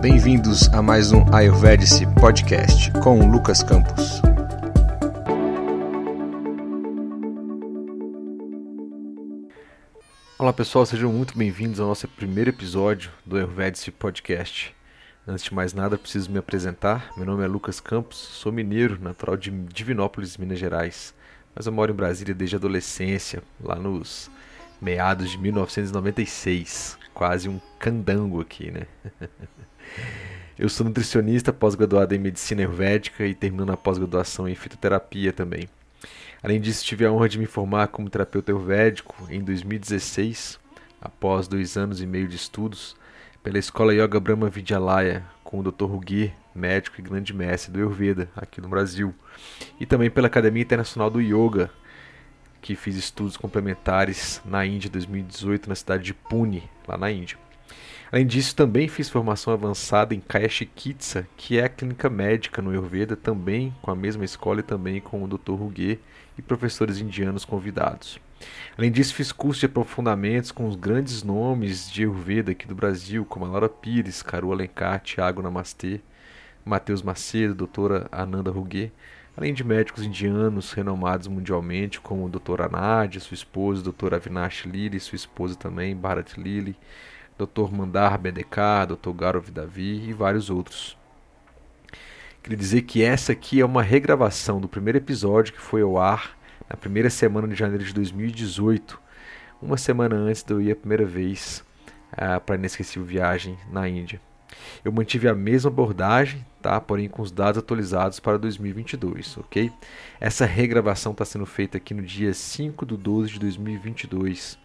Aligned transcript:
Bem-vindos 0.00 0.66
a 0.72 0.80
mais 0.80 1.12
um 1.12 1.22
Ayurvedic 1.30 2.06
Podcast 2.18 2.90
com 3.02 3.30
Lucas 3.30 3.62
Campos. 3.62 4.22
Olá 10.38 10.54
pessoal, 10.54 10.86
sejam 10.86 11.12
muito 11.12 11.36
bem-vindos 11.36 11.78
ao 11.78 11.86
nosso 11.86 12.08
primeiro 12.08 12.48
episódio 12.48 13.10
do 13.26 13.36
Ayurvedic 13.36 13.90
Podcast. 13.90 14.74
Antes 15.28 15.44
de 15.44 15.52
mais 15.52 15.74
nada, 15.74 15.98
preciso 15.98 16.30
me 16.30 16.38
apresentar. 16.38 17.12
Meu 17.14 17.26
nome 17.26 17.44
é 17.44 17.46
Lucas 17.46 17.78
Campos, 17.78 18.16
sou 18.16 18.50
mineiro, 18.50 18.98
natural 18.98 19.36
de 19.36 19.50
Divinópolis, 19.50 20.38
Minas 20.38 20.58
Gerais, 20.58 21.14
mas 21.54 21.66
eu 21.66 21.72
moro 21.72 21.92
em 21.92 21.96
Brasília 21.96 22.34
desde 22.34 22.56
a 22.56 22.58
adolescência, 22.58 23.42
lá 23.62 23.76
nos 23.76 24.30
meados 24.80 25.30
de 25.30 25.36
1996. 25.36 26.98
Quase 27.12 27.50
um 27.50 27.60
candango 27.78 28.40
aqui, 28.40 28.70
né? 28.70 28.86
Eu 30.58 30.68
sou 30.68 30.84
nutricionista, 30.86 31.52
pós-graduado 31.52 32.14
em 32.14 32.18
medicina 32.18 32.60
ayurvédica 32.62 33.26
e 33.26 33.34
terminando 33.34 33.70
a 33.70 33.76
pós-graduação 33.76 34.48
em 34.48 34.54
fitoterapia 34.54 35.32
também. 35.32 35.68
Além 36.42 36.60
disso, 36.60 36.84
tive 36.84 37.04
a 37.04 37.12
honra 37.12 37.28
de 37.28 37.38
me 37.38 37.46
formar 37.46 37.88
como 37.88 38.10
terapeuta 38.10 38.52
ayurvédico 38.52 39.26
em 39.30 39.42
2016, 39.42 40.58
após 41.00 41.48
dois 41.48 41.76
anos 41.76 42.00
e 42.00 42.06
meio 42.06 42.28
de 42.28 42.36
estudos, 42.36 42.96
pela 43.42 43.58
Escola 43.58 43.94
Yoga 43.94 44.20
Brahma 44.20 44.50
Vidyalaya, 44.50 45.24
com 45.42 45.60
o 45.60 45.62
Dr. 45.62 45.84
Rugi, 45.84 46.32
médico 46.54 47.00
e 47.00 47.02
grande 47.02 47.32
mestre 47.32 47.72
do 47.72 47.78
Ayurveda, 47.78 48.28
aqui 48.36 48.60
no 48.60 48.68
Brasil, 48.68 49.14
e 49.78 49.86
também 49.86 50.10
pela 50.10 50.26
Academia 50.26 50.62
Internacional 50.62 51.10
do 51.10 51.20
Yoga, 51.20 51.70
que 52.60 52.76
fiz 52.76 52.96
estudos 52.96 53.36
complementares 53.36 54.42
na 54.44 54.64
Índia 54.66 54.88
em 54.88 54.92
2018, 54.92 55.68
na 55.68 55.74
cidade 55.74 56.04
de 56.04 56.14
Pune, 56.14 56.68
lá 56.86 56.98
na 56.98 57.10
Índia. 57.10 57.38
Além 58.12 58.26
disso, 58.26 58.56
também 58.56 58.88
fiz 58.88 59.08
formação 59.08 59.52
avançada 59.52 60.14
em 60.14 60.20
Kaya 60.20 60.48
Chikitsa, 60.48 61.28
que 61.36 61.58
é 61.58 61.64
a 61.64 61.68
clínica 61.68 62.10
médica 62.10 62.60
no 62.60 62.70
Ayurveda, 62.70 63.14
também 63.14 63.72
com 63.80 63.92
a 63.92 63.94
mesma 63.94 64.24
escola 64.24 64.60
e 64.60 64.64
também 64.64 65.00
com 65.00 65.22
o 65.22 65.28
Dr. 65.28 65.52
Rugue 65.52 66.00
e 66.36 66.42
professores 66.42 66.98
indianos 66.98 67.44
convidados. 67.44 68.18
Além 68.76 68.90
disso, 68.90 69.14
fiz 69.14 69.30
cursos 69.30 69.60
de 69.60 69.66
aprofundamentos 69.66 70.50
com 70.50 70.66
os 70.66 70.74
grandes 70.74 71.22
nomes 71.22 71.88
de 71.88 72.02
Ayurveda 72.02 72.50
aqui 72.50 72.66
do 72.66 72.74
Brasil, 72.74 73.24
como 73.24 73.44
a 73.44 73.48
Laura 73.48 73.68
Pires, 73.68 74.22
Caru 74.22 74.50
Alencar, 74.50 75.00
Tiago 75.00 75.40
Namastê, 75.40 76.00
Matheus 76.64 77.02
Macedo, 77.02 77.54
doutora 77.54 78.08
Ananda 78.10 78.50
Rugue, 78.50 78.92
além 79.36 79.54
de 79.54 79.62
médicos 79.62 80.02
indianos 80.02 80.72
renomados 80.72 81.28
mundialmente, 81.28 82.00
como 82.00 82.24
o 82.24 82.28
Dr. 82.28 82.62
Anad, 82.62 83.20
sua 83.20 83.34
esposa, 83.34 83.88
o 83.88 83.92
Dr. 83.92 84.14
Avinash 84.14 84.64
Lili, 84.66 84.98
sua 84.98 85.14
esposa 85.14 85.54
também, 85.54 85.94
Bharat 85.94 86.36
Lili, 86.36 86.76
Dr. 87.46 87.72
Mandar 87.72 88.18
Bedekar, 88.18 88.86
Dr. 88.86 89.10
Gaurav 89.12 89.50
Davi 89.50 90.08
e 90.08 90.12
vários 90.12 90.50
outros. 90.50 90.96
Queria 92.42 92.58
dizer 92.58 92.82
que 92.82 93.02
essa 93.02 93.32
aqui 93.32 93.60
é 93.60 93.64
uma 93.64 93.82
regravação 93.82 94.60
do 94.60 94.68
primeiro 94.68 94.98
episódio 94.98 95.52
que 95.52 95.60
foi 95.60 95.82
ao 95.82 95.98
ar 95.98 96.36
na 96.68 96.76
primeira 96.76 97.10
semana 97.10 97.48
de 97.48 97.54
janeiro 97.54 97.84
de 97.84 97.92
2018, 97.92 99.00
uma 99.60 99.76
semana 99.76 100.16
antes 100.16 100.42
de 100.42 100.52
eu 100.52 100.60
ir 100.60 100.72
a 100.72 100.76
primeira 100.76 101.04
vez 101.04 101.64
uh, 102.12 102.40
para 102.40 102.54
a 102.54 102.58
inesquecível 102.58 103.04
viagem 103.04 103.58
na 103.70 103.88
Índia. 103.88 104.20
Eu 104.84 104.92
mantive 104.92 105.28
a 105.28 105.34
mesma 105.34 105.70
abordagem, 105.70 106.44
tá? 106.60 106.80
porém 106.80 107.08
com 107.08 107.22
os 107.22 107.30
dados 107.30 107.58
atualizados 107.58 108.20
para 108.20 108.38
2022, 108.38 109.38
ok? 109.38 109.70
Essa 110.20 110.44
regravação 110.44 111.12
está 111.12 111.24
sendo 111.24 111.46
feita 111.46 111.78
aqui 111.78 111.94
no 111.94 112.02
dia 112.02 112.32
5 112.32 112.86
de 112.86 112.96
12 112.96 113.32
de 113.32 113.38
2022. 113.38 114.58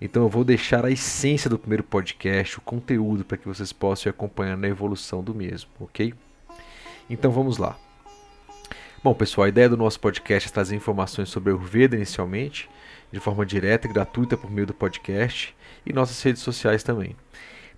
Então 0.00 0.22
eu 0.22 0.28
vou 0.28 0.44
deixar 0.44 0.84
a 0.84 0.90
essência 0.90 1.48
do 1.48 1.58
primeiro 1.58 1.82
podcast, 1.82 2.58
o 2.58 2.60
conteúdo, 2.60 3.24
para 3.24 3.36
que 3.36 3.46
vocês 3.46 3.72
possam 3.72 4.08
ir 4.08 4.10
acompanhando 4.10 4.64
a 4.64 4.68
evolução 4.68 5.22
do 5.22 5.34
mesmo, 5.34 5.70
ok? 5.80 6.14
Então 7.08 7.30
vamos 7.30 7.58
lá. 7.58 7.76
Bom, 9.02 9.14
pessoal, 9.14 9.46
a 9.46 9.48
ideia 9.48 9.68
do 9.68 9.76
nosso 9.76 10.00
podcast 10.00 10.48
é 10.48 10.52
trazer 10.52 10.76
informações 10.76 11.28
sobre 11.28 11.50
a 11.50 11.54
Ayurveda 11.54 11.96
inicialmente, 11.96 12.68
de 13.12 13.20
forma 13.20 13.46
direta 13.46 13.86
e 13.86 13.92
gratuita 13.92 14.36
por 14.36 14.50
meio 14.50 14.66
do 14.66 14.74
podcast 14.74 15.54
e 15.86 15.92
nossas 15.92 16.20
redes 16.22 16.42
sociais 16.42 16.82
também 16.82 17.16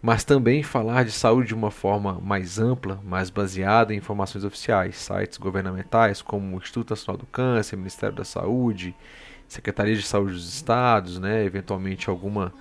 mas 0.02 0.24
também 0.24 0.62
falar 0.62 1.04
de 1.04 1.12
saúde 1.12 1.48
de 1.48 1.54
uma 1.54 1.70
forma 1.70 2.18
mais 2.22 2.58
ampla, 2.58 3.00
mais 3.04 3.28
baseada 3.28 3.92
em 3.92 3.98
informações 3.98 4.44
oficiais, 4.44 4.96
sites 4.96 5.36
governamentais 5.36 6.22
como 6.22 6.56
o 6.56 6.58
Instituto 6.58 6.90
Nacional 6.90 7.18
do 7.18 7.26
Câncer, 7.26 7.76
Ministério 7.76 8.16
da 8.16 8.24
Saúde, 8.24 8.94
Secretaria 9.50 9.96
de 9.96 10.02
Saúde 10.04 10.34
dos 10.34 10.54
Estados, 10.54 11.18
né, 11.18 11.44
eventualmente 11.44 12.08
alguma 12.08 12.52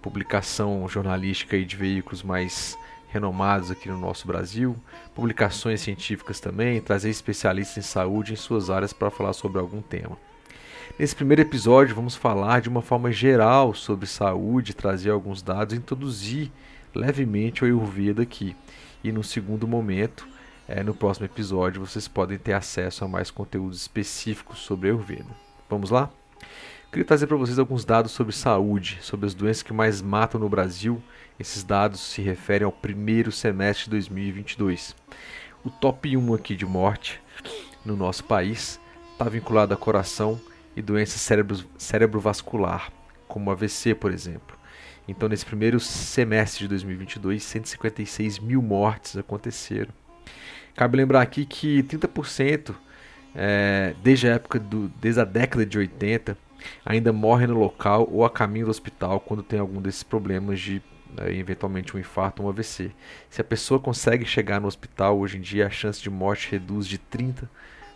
publicação 0.00 0.88
jornalística 0.88 1.62
de 1.62 1.76
veículos 1.76 2.22
mais 2.22 2.74
renomados 3.10 3.70
aqui 3.70 3.86
no 3.90 3.98
nosso 3.98 4.26
Brasil, 4.26 4.74
publicações 5.14 5.82
científicas 5.82 6.40
também, 6.40 6.80
trazer 6.80 7.10
especialistas 7.10 7.76
em 7.76 7.86
saúde 7.86 8.32
em 8.32 8.36
suas 8.36 8.70
áreas 8.70 8.94
para 8.94 9.10
falar 9.10 9.34
sobre 9.34 9.58
algum 9.58 9.82
tema. 9.82 10.16
Nesse 10.98 11.14
primeiro 11.14 11.42
episódio, 11.42 11.94
vamos 11.94 12.16
falar 12.16 12.62
de 12.62 12.70
uma 12.70 12.80
forma 12.80 13.12
geral 13.12 13.74
sobre 13.74 14.06
saúde, 14.06 14.72
trazer 14.72 15.10
alguns 15.10 15.42
dados, 15.42 15.76
introduzir 15.76 16.50
levemente 16.94 17.62
o 17.62 17.66
Ayurveda 17.66 18.22
aqui. 18.22 18.56
E 19.04 19.12
no 19.12 19.22
segundo 19.22 19.68
momento, 19.68 20.26
é, 20.66 20.82
no 20.82 20.94
próximo 20.94 21.26
episódio, 21.26 21.84
vocês 21.84 22.08
podem 22.08 22.38
ter 22.38 22.54
acesso 22.54 23.04
a 23.04 23.08
mais 23.08 23.30
conteúdos 23.30 23.82
específicos 23.82 24.60
sobre 24.60 24.88
Ayurveda. 24.88 25.28
Vamos 25.68 25.90
lá? 25.90 26.10
Queria 26.90 27.04
trazer 27.04 27.26
para 27.26 27.36
vocês 27.36 27.58
alguns 27.58 27.84
dados 27.84 28.12
sobre 28.12 28.34
saúde, 28.34 28.98
sobre 29.02 29.26
as 29.26 29.34
doenças 29.34 29.62
que 29.62 29.72
mais 29.72 30.00
matam 30.00 30.40
no 30.40 30.48
Brasil. 30.48 31.02
Esses 31.38 31.62
dados 31.62 32.00
se 32.00 32.22
referem 32.22 32.64
ao 32.64 32.72
primeiro 32.72 33.30
semestre 33.30 33.84
de 33.84 33.90
2022. 33.90 34.96
O 35.62 35.70
top 35.70 36.16
1 36.16 36.34
aqui 36.34 36.56
de 36.56 36.64
morte 36.64 37.20
no 37.84 37.94
nosso 37.96 38.24
país 38.24 38.80
está 39.12 39.28
vinculado 39.28 39.74
a 39.74 39.76
coração 39.76 40.40
e 40.74 40.80
doenças 40.80 41.20
cérebro, 41.20 41.62
cerebrovascular, 41.76 42.90
como 43.26 43.50
AVC, 43.50 43.94
por 43.94 44.12
exemplo. 44.12 44.56
Então, 45.06 45.28
nesse 45.28 45.44
primeiro 45.44 45.80
semestre 45.80 46.60
de 46.60 46.68
2022, 46.68 47.42
156 47.42 48.38
mil 48.38 48.62
mortes 48.62 49.16
aconteceram. 49.16 49.92
Cabe 50.74 50.96
lembrar 50.96 51.22
aqui 51.22 51.44
que 51.44 51.82
30%, 51.82 52.74
é, 53.40 53.94
desde 54.02 54.28
a 54.28 54.34
época 54.34 54.58
do, 54.58 54.88
desde 55.00 55.20
a 55.20 55.24
década 55.24 55.64
de 55.64 55.78
80, 55.78 56.36
ainda 56.84 57.12
morrem 57.12 57.46
no 57.46 57.56
local 57.56 58.08
ou 58.10 58.24
a 58.24 58.30
caminho 58.30 58.64
do 58.64 58.70
hospital 58.70 59.20
quando 59.20 59.44
tem 59.44 59.60
algum 59.60 59.80
desses 59.80 60.02
problemas 60.02 60.58
de 60.58 60.82
né, 61.16 61.32
eventualmente 61.32 61.96
um 61.96 62.00
infarto 62.00 62.42
ou 62.42 62.48
um 62.48 62.50
AVC. 62.50 62.90
Se 63.30 63.40
a 63.40 63.44
pessoa 63.44 63.78
consegue 63.78 64.24
chegar 64.24 64.60
no 64.60 64.66
hospital 64.66 65.16
hoje 65.20 65.38
em 65.38 65.40
dia, 65.40 65.68
a 65.68 65.70
chance 65.70 66.02
de 66.02 66.10
morte 66.10 66.50
reduz 66.50 66.84
de 66.84 66.98
30 66.98 67.48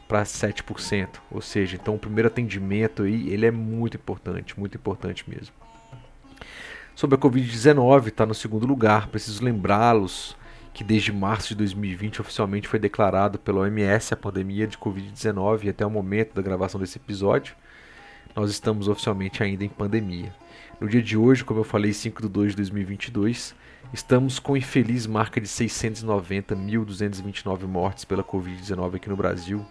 para 0.06 0.22
7%. 0.22 1.08
Ou 1.28 1.40
seja, 1.40 1.74
então 1.74 1.96
o 1.96 1.98
primeiro 1.98 2.28
atendimento 2.28 3.02
aí, 3.02 3.28
ele 3.28 3.44
é 3.44 3.50
muito 3.50 3.96
importante, 3.96 4.58
muito 4.58 4.76
importante 4.76 5.28
mesmo. 5.28 5.54
Sobre 6.94 7.16
a 7.16 7.18
Covid-19, 7.18 8.08
está 8.08 8.24
no 8.24 8.34
segundo 8.34 8.64
lugar. 8.64 9.08
Preciso 9.08 9.42
lembrá-los 9.42 10.36
que 10.72 10.82
desde 10.82 11.12
março 11.12 11.48
de 11.48 11.56
2020 11.56 12.20
oficialmente 12.20 12.66
foi 12.66 12.78
declarado 12.78 13.38
pela 13.38 13.60
OMS 13.60 14.14
a 14.14 14.16
pandemia 14.16 14.66
de 14.66 14.78
Covid-19 14.78 15.64
e 15.64 15.68
até 15.68 15.84
o 15.84 15.90
momento 15.90 16.34
da 16.34 16.40
gravação 16.42 16.80
desse 16.80 16.96
episódio, 16.98 17.54
nós 18.34 18.50
estamos 18.50 18.88
oficialmente 18.88 19.42
ainda 19.42 19.64
em 19.64 19.68
pandemia. 19.68 20.34
No 20.80 20.88
dia 20.88 21.02
de 21.02 21.14
hoje, 21.16 21.44
como 21.44 21.60
eu 21.60 21.64
falei, 21.64 21.92
5 21.92 22.22
de 22.22 22.28
2 22.28 22.52
de 22.52 22.56
2022, 22.56 23.54
estamos 23.92 24.38
com 24.38 24.54
a 24.54 24.58
infeliz 24.58 25.06
marca 25.06 25.38
de 25.40 25.46
690.229 25.46 27.66
mortes 27.66 28.06
pela 28.06 28.24
Covid-19 28.24 28.96
aqui 28.96 29.08
no 29.08 29.16
Brasil. 29.16 29.64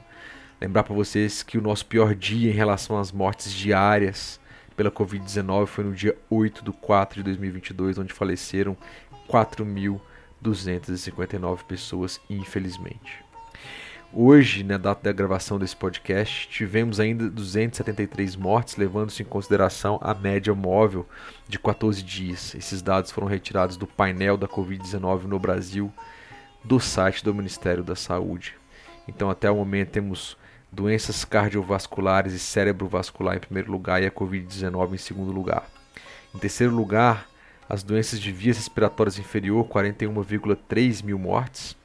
Lembrar 0.62 0.84
para 0.84 0.94
vocês 0.94 1.42
que 1.42 1.58
o 1.58 1.62
nosso 1.62 1.88
pior 1.88 2.14
dia 2.14 2.52
em 2.52 2.54
relação 2.54 3.00
às 3.00 3.12
mortes 3.12 3.52
diárias 3.52 4.40
pela 4.78 4.92
Covid-19 4.92 5.66
foi 5.66 5.84
no 5.84 5.94
dia 5.94 6.16
8 6.30 6.64
de 6.64 6.72
4 6.72 7.16
de 7.16 7.24
2022, 7.24 7.98
onde 7.98 8.14
faleceram 8.14 8.78
4.259 10.44 11.64
pessoas, 11.64 12.20
infelizmente. 12.30 13.24
Hoje, 14.14 14.62
na 14.62 14.78
data 14.78 15.04
da 15.04 15.12
gravação 15.14 15.58
desse 15.58 15.76
podcast, 15.76 16.50
tivemos 16.50 17.00
ainda 17.00 17.30
273 17.30 18.36
mortes, 18.36 18.76
levando-se 18.76 19.24
em 19.24 19.26
consideração 19.26 19.98
a 20.02 20.14
média 20.14 20.54
móvel 20.54 21.08
de 21.48 21.58
14 21.58 22.04
dias. 22.04 22.54
Esses 22.54 22.82
dados 22.82 23.10
foram 23.10 23.28
retirados 23.28 23.78
do 23.78 23.88
painel 23.88 24.36
da 24.36 24.50
Covid-19 24.50 25.24
no 25.24 25.40
Brasil 25.40 25.92
do 26.62 26.78
site 26.78 27.24
do 27.24 27.34
Ministério 27.34 27.84
da 27.84 27.96
Saúde. 27.96 28.56
Então, 29.08 29.30
até 29.30 29.50
o 29.50 29.56
momento, 29.56 29.92
temos 29.92 30.38
doenças 30.70 31.24
cardiovasculares 31.24 32.34
e 32.34 32.40
cérebro 32.40 32.88
vascular 32.88 33.38
em 33.38 33.40
primeiro 33.40 33.72
lugar 33.72 34.04
e 34.04 34.06
a 34.06 34.12
Covid-19 34.12 34.94
em 34.94 34.98
segundo 34.98 35.32
lugar. 35.32 35.70
Em 36.36 36.38
terceiro 36.38 36.76
lugar, 36.76 37.31
as 37.72 37.84
doenças 37.84 38.20
de 38.20 38.34
vias 38.34 38.58
respiratórias 38.58 39.18
inferior, 39.18 39.66
41,3 39.66 41.06
mil 41.06 41.18
mortes. 41.18 41.78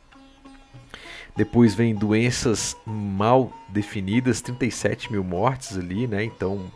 Depois 1.37 1.77
vem 1.77 1.95
doenças 1.95 2.77
mal 2.85 3.53
definidas, 3.69 4.41
37 4.41 5.13
mil 5.13 5.23
mortes 5.23 5.79
ali, 5.79 6.09
né? 6.09 6.25
Então 6.25 6.73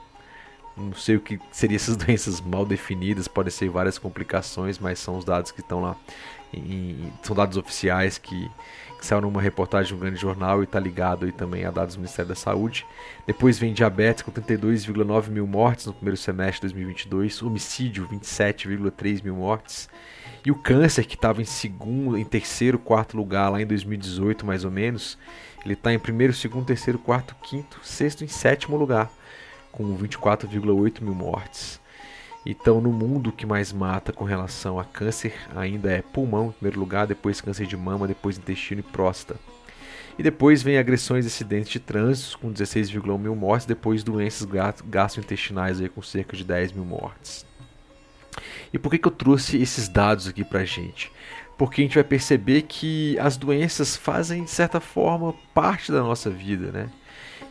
não 0.80 0.94
sei 0.94 1.16
o 1.16 1.20
que 1.20 1.38
seriam 1.50 1.76
essas 1.76 1.96
doenças 1.98 2.40
mal 2.40 2.64
definidas, 2.64 3.28
podem 3.28 3.50
ser 3.50 3.68
várias 3.68 3.98
complicações, 3.98 4.78
mas 4.78 4.98
são 4.98 5.16
os 5.16 5.24
dados 5.24 5.50
que 5.50 5.60
estão 5.60 5.80
lá, 5.80 5.96
em, 6.52 7.12
são 7.22 7.36
dados 7.36 7.56
oficiais 7.56 8.18
que, 8.18 8.50
que 8.98 9.06
saiu 9.06 9.20
numa 9.20 9.40
reportagem 9.40 9.88
de 9.88 9.94
um 9.94 9.98
grande 9.98 10.20
jornal 10.20 10.60
e 10.60 10.64
está 10.64 10.80
ligado 10.80 11.26
aí 11.26 11.32
também 11.32 11.64
a 11.64 11.70
dados 11.70 11.94
do 11.94 12.00
Ministério 12.00 12.28
da 12.28 12.34
Saúde. 12.34 12.86
Depois 13.26 13.58
vem 13.58 13.72
diabetes 13.72 14.22
com 14.22 14.32
32,9 14.32 15.28
mil 15.28 15.46
mortes 15.46 15.86
no 15.86 15.92
primeiro 15.92 16.16
semestre 16.16 16.68
de 16.68 16.74
2022, 16.74 17.42
homicídio 17.42 18.08
27,3 18.08 19.22
mil 19.22 19.36
mortes. 19.36 19.88
E 20.44 20.50
o 20.50 20.54
câncer, 20.54 21.04
que 21.04 21.14
estava 21.14 21.42
em 21.42 21.44
segundo, 21.44 22.16
em 22.16 22.24
terceiro, 22.24 22.78
quarto 22.78 23.16
lugar 23.16 23.50
lá 23.50 23.60
em 23.60 23.66
2018, 23.66 24.46
mais 24.46 24.64
ou 24.64 24.70
menos, 24.70 25.18
ele 25.64 25.74
está 25.74 25.92
em 25.92 25.98
primeiro, 25.98 26.32
segundo, 26.32 26.64
terceiro, 26.64 26.98
quarto, 26.98 27.36
quinto, 27.42 27.78
sexto 27.82 28.24
e 28.24 28.28
sétimo 28.28 28.76
lugar, 28.76 29.10
com 29.70 29.96
24,8 29.96 31.00
mil 31.00 31.14
mortes. 31.14 31.80
Então, 32.44 32.80
no 32.80 32.90
mundo, 32.90 33.28
o 33.28 33.32
que 33.32 33.44
mais 33.44 33.72
mata 33.72 34.12
com 34.12 34.24
relação 34.24 34.78
a 34.78 34.84
câncer 34.84 35.34
ainda 35.54 35.90
é 35.92 36.00
pulmão, 36.00 36.48
em 36.48 36.52
primeiro 36.52 36.80
lugar, 36.80 37.06
depois 37.06 37.40
câncer 37.40 37.66
de 37.66 37.76
mama, 37.76 38.08
depois 38.08 38.38
intestino 38.38 38.80
e 38.80 38.82
próstata. 38.82 39.38
E 40.18 40.22
depois 40.22 40.62
vem 40.62 40.78
agressões 40.78 41.24
e 41.24 41.28
acidentes 41.28 41.70
de 41.70 41.78
trânsito, 41.78 42.38
com 42.38 42.52
16,1 42.52 43.18
mil 43.18 43.36
mortes, 43.36 43.66
depois 43.66 44.02
doenças 44.02 44.46
gastrointestinais, 44.86 45.80
aí, 45.80 45.88
com 45.88 46.02
cerca 46.02 46.36
de 46.36 46.44
10 46.44 46.72
mil 46.72 46.84
mortes. 46.84 47.46
E 48.72 48.78
por 48.78 48.90
que, 48.90 48.98
que 48.98 49.08
eu 49.08 49.12
trouxe 49.12 49.60
esses 49.60 49.88
dados 49.88 50.26
aqui 50.26 50.44
pra 50.44 50.64
gente? 50.64 51.12
Porque 51.58 51.82
a 51.82 51.84
gente 51.84 51.94
vai 51.94 52.04
perceber 52.04 52.62
que 52.62 53.18
as 53.18 53.36
doenças 53.36 53.96
fazem, 53.96 54.44
de 54.44 54.50
certa 54.50 54.80
forma, 54.80 55.34
parte 55.54 55.92
da 55.92 56.00
nossa 56.00 56.30
vida, 56.30 56.72
né? 56.72 56.90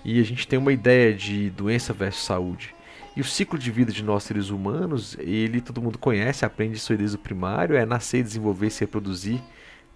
E 0.04 0.20
a 0.20 0.24
gente 0.24 0.48
tem 0.48 0.58
uma 0.58 0.72
ideia 0.72 1.14
de 1.14 1.50
doença 1.50 1.94
versus 1.94 2.24
saúde. 2.24 2.74
E 3.16 3.22
o 3.22 3.26
ciclo 3.26 3.60
de 3.60 3.70
vida 3.72 3.92
de 3.92 4.04
nós 4.04 4.24
seres 4.24 4.50
humanos, 4.50 5.18
ele 5.20 5.60
todo 5.60 5.82
mundo 5.82 5.98
conhece, 5.98 6.46
aprende 6.46 6.78
isso 6.78 6.96
desde 6.96 7.16
o 7.16 7.20
primário, 7.20 7.76
é 7.76 7.86
nascer, 7.86 8.24
desenvolver, 8.24 8.70
se 8.70 8.82
reproduzir. 8.82 9.42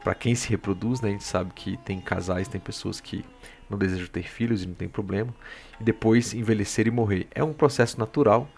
Para 0.04 0.14
quem 0.14 0.36
se 0.36 0.50
reproduz, 0.50 1.00
né, 1.00 1.10
a 1.10 1.12
gente 1.14 1.24
sabe 1.24 1.52
que 1.56 1.78
tem 1.78 2.02
casais, 2.02 2.48
tem 2.48 2.60
pessoas 2.60 3.00
que 3.00 3.24
não 3.70 3.78
desejam 3.78 4.08
ter 4.08 4.24
filhos 4.24 4.64
e 4.64 4.68
não 4.68 4.74
tem 4.74 4.90
problema. 4.90 5.34
E 5.80 5.84
depois 5.84 6.34
envelhecer 6.34 6.88
e 6.88 6.92
morrer. 6.92 7.28
É 7.34 7.44
um 7.44 7.54
processo 7.54 7.98
natural 7.98 8.50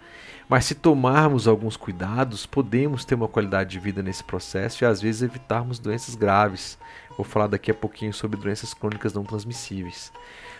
mas 0.47 0.65
se 0.65 0.75
tomarmos 0.75 1.47
alguns 1.47 1.75
cuidados, 1.75 2.45
podemos 2.45 3.03
ter 3.03 3.15
uma 3.15 3.27
qualidade 3.27 3.71
de 3.71 3.79
vida 3.79 4.03
nesse 4.03 4.23
processo 4.23 4.83
e 4.83 4.85
às 4.85 5.01
vezes 5.01 5.23
evitarmos 5.23 5.79
doenças 5.79 6.13
graves. 6.13 6.77
Vou 7.17 7.25
falar 7.25 7.47
daqui 7.47 7.71
a 7.71 7.73
pouquinho 7.73 8.13
sobre 8.13 8.39
doenças 8.39 8.73
crônicas 8.73 9.13
não 9.13 9.23
transmissíveis. 9.23 10.11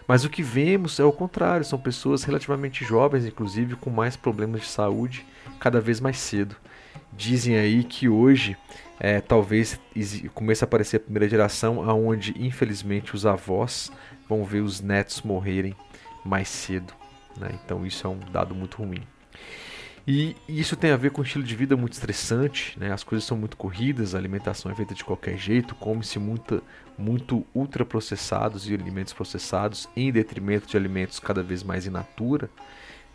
Mas 0.08 0.24
o 0.24 0.30
que 0.30 0.44
vemos 0.44 1.00
é 1.00 1.04
o 1.04 1.12
contrário, 1.12 1.66
são 1.66 1.80
pessoas 1.80 2.24
relativamente 2.24 2.86
jovens, 2.86 3.26
inclusive 3.26 3.76
com 3.76 3.90
mais 3.90 4.16
problemas 4.16 4.62
de 4.62 4.68
saúde 4.68 5.26
cada 5.60 5.82
vez 5.82 6.00
mais 6.00 6.18
cedo. 6.18 6.56
Dizem 7.12 7.58
aí 7.58 7.84
que 7.84 8.08
hoje 8.08 8.58
é, 9.00 9.20
talvez 9.20 9.80
comece 10.34 10.64
a 10.64 10.66
aparecer 10.66 10.98
a 10.98 11.00
primeira 11.00 11.28
geração 11.28 11.80
onde 11.80 12.34
infelizmente 12.38 13.16
os 13.16 13.26
avós 13.26 13.92
vão 14.28 14.44
ver 14.44 14.62
os 14.62 14.82
netos 14.82 15.22
morrerem 15.22 15.76
mais 16.24 16.48
cedo. 16.48 16.94
Né? 17.38 17.50
Então 17.64 17.86
isso 17.86 18.06
é 18.06 18.10
um 18.10 18.20
dado 18.32 18.56
muito 18.56 18.78
ruim. 18.78 19.04
E 20.08 20.36
isso 20.48 20.76
tem 20.76 20.92
a 20.92 20.98
ver 20.98 21.10
com 21.10 21.22
um 21.22 21.24
estilo 21.24 21.44
de 21.44 21.56
vida 21.56 21.76
muito 21.76 21.94
estressante, 21.94 22.78
né? 22.80 22.92
as 22.92 23.04
coisas 23.04 23.26
são 23.28 23.36
muito 23.36 23.58
corridas, 23.58 24.14
a 24.14 24.20
alimentação 24.20 24.72
é 24.72 24.76
feita 24.76 24.94
de 24.94 25.04
qualquer 25.04 25.36
jeito, 25.36 25.74
come-se 25.74 26.20
muito, 26.20 26.62
muito 26.96 27.44
ultraprocessados 27.56 28.70
e 28.70 28.74
alimentos 28.76 29.14
processados 29.14 29.90
em 29.96 30.12
detrimento 30.12 30.68
de 30.68 30.78
alimentos 30.78 31.20
cada 31.20 31.42
vez 31.42 31.64
mais 31.64 31.88
in 31.88 31.90
natura. 31.90 32.52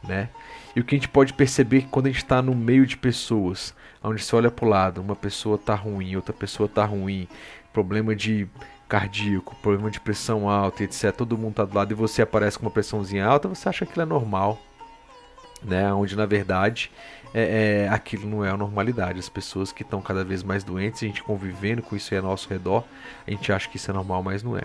Né? 0.03 0.31
E 0.75 0.81
o 0.81 0.85
que 0.85 0.97
a 0.97 0.99
gente 0.99 1.09
pode 1.09 1.33
perceber 1.33 1.87
quando 1.93 2.07
a 2.07 2.09
gente 2.09 2.25
está 2.25 2.43
no 2.43 2.57
meio 2.57 2.85
de 2.85 2.97
pessoas, 2.97 3.73
onde 4.03 4.21
você 4.25 4.35
olha 4.35 4.51
para 4.51 4.65
o 4.65 4.69
lado, 4.69 5.01
uma 5.01 5.15
pessoa 5.15 5.55
está 5.55 5.77
ruim, 5.77 6.17
outra 6.17 6.33
pessoa 6.33 6.67
está 6.67 6.85
ruim, 6.85 7.29
problema 7.73 8.17
de 8.17 8.49
cardíaco, 8.89 9.55
problema 9.63 9.93
de 9.93 10.01
pressão 10.01 10.49
alta, 10.49 10.83
etc. 10.83 11.13
Todo 11.13 11.39
mundo 11.39 11.51
está 11.51 11.65
do 11.65 11.77
lado 11.77 11.93
e 11.93 11.95
você 11.95 12.23
aparece 12.23 12.59
com 12.59 12.65
uma 12.65 12.73
pressãozinha 12.73 13.25
alta, 13.25 13.47
você 13.47 13.69
acha 13.69 13.87
que 13.87 13.93
aquilo 13.93 14.03
é 14.03 14.07
normal 14.07 14.59
né? 15.63 15.93
Onde 15.93 16.17
na 16.17 16.27
verdade 16.27 16.91
é, 17.33 17.85
é, 17.85 17.89
aquilo 17.89 18.29
não 18.29 18.45
é 18.45 18.51
a 18.51 18.57
normalidade. 18.57 19.19
As 19.19 19.29
pessoas 19.29 19.73
que 19.73 19.83
estão 19.83 20.01
cada 20.01 20.25
vez 20.25 20.43
mais 20.43 20.65
doentes, 20.65 21.03
a 21.03 21.07
gente 21.07 21.23
convivendo 21.23 21.83
com 21.83 21.97
isso 21.97 22.13
aí 22.13 22.19
ao 22.19 22.27
nosso 22.27 22.49
redor, 22.49 22.85
a 23.27 23.31
gente 23.31 23.53
acha 23.53 23.69
que 23.69 23.77
isso 23.77 23.91
é 23.91 23.95
normal, 23.95 24.23
mas 24.23 24.43
não 24.43 24.57
é. 24.57 24.63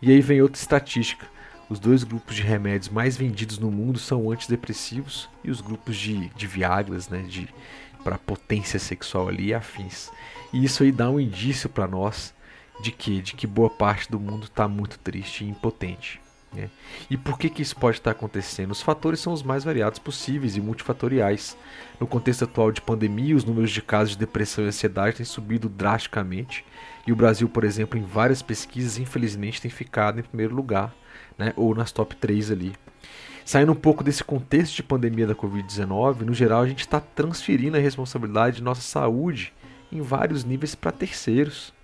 E 0.00 0.10
aí 0.10 0.20
vem 0.20 0.40
outra 0.42 0.60
estatística. 0.60 1.26
Os 1.68 1.78
dois 1.78 2.04
grupos 2.04 2.36
de 2.36 2.42
remédios 2.42 2.90
mais 2.90 3.16
vendidos 3.16 3.58
no 3.58 3.70
mundo 3.70 3.98
são 3.98 4.30
antidepressivos 4.30 5.28
e 5.42 5.50
os 5.50 5.60
grupos 5.60 5.96
de, 5.96 6.28
de 6.30 6.46
Viagras, 6.46 7.08
né, 7.08 7.22
de 7.22 7.48
para 8.02 8.18
potência 8.18 8.78
sexual 8.78 9.28
ali 9.28 9.46
e 9.46 9.54
afins. 9.54 10.10
E 10.52 10.62
isso 10.62 10.82
aí 10.82 10.92
dá 10.92 11.08
um 11.08 11.18
indício 11.18 11.70
para 11.70 11.88
nós 11.88 12.34
de 12.82 12.92
que 12.92 13.22
de 13.22 13.34
que 13.34 13.46
boa 13.46 13.70
parte 13.70 14.10
do 14.10 14.20
mundo 14.20 14.44
está 14.44 14.68
muito 14.68 14.98
triste 14.98 15.42
e 15.42 15.48
impotente. 15.48 16.20
Né? 16.54 16.70
E 17.10 17.16
por 17.16 17.38
que, 17.38 17.50
que 17.50 17.62
isso 17.62 17.76
pode 17.76 17.98
estar 17.98 18.12
acontecendo? 18.12 18.70
Os 18.70 18.82
fatores 18.82 19.20
são 19.20 19.32
os 19.32 19.42
mais 19.42 19.64
variados 19.64 19.98
possíveis 19.98 20.56
e 20.56 20.60
multifatoriais. 20.60 21.56
No 21.98 22.06
contexto 22.06 22.44
atual 22.44 22.70
de 22.70 22.80
pandemia, 22.80 23.36
os 23.36 23.44
números 23.44 23.70
de 23.70 23.82
casos 23.82 24.10
de 24.10 24.18
depressão 24.18 24.64
e 24.64 24.68
ansiedade 24.68 25.16
têm 25.16 25.26
subido 25.26 25.68
drasticamente. 25.68 26.64
E 27.06 27.12
o 27.12 27.16
Brasil, 27.16 27.48
por 27.48 27.64
exemplo, 27.64 27.98
em 27.98 28.02
várias 28.02 28.42
pesquisas, 28.42 28.98
infelizmente, 28.98 29.60
tem 29.60 29.70
ficado 29.70 30.20
em 30.20 30.22
primeiro 30.22 30.54
lugar, 30.54 30.94
né? 31.36 31.52
ou 31.56 31.74
nas 31.74 31.92
top 31.92 32.16
3 32.16 32.50
ali. 32.50 32.72
Saindo 33.44 33.72
um 33.72 33.76
pouco 33.76 34.02
desse 34.02 34.24
contexto 34.24 34.74
de 34.74 34.82
pandemia 34.82 35.26
da 35.26 35.34
Covid-19, 35.34 36.20
no 36.20 36.32
geral 36.32 36.62
a 36.62 36.66
gente 36.66 36.80
está 36.80 36.98
transferindo 36.98 37.76
a 37.76 37.80
responsabilidade 37.80 38.56
de 38.56 38.62
nossa 38.62 38.80
saúde 38.80 39.52
em 39.92 40.00
vários 40.00 40.44
níveis 40.44 40.74
para 40.74 40.90
terceiros 40.90 41.74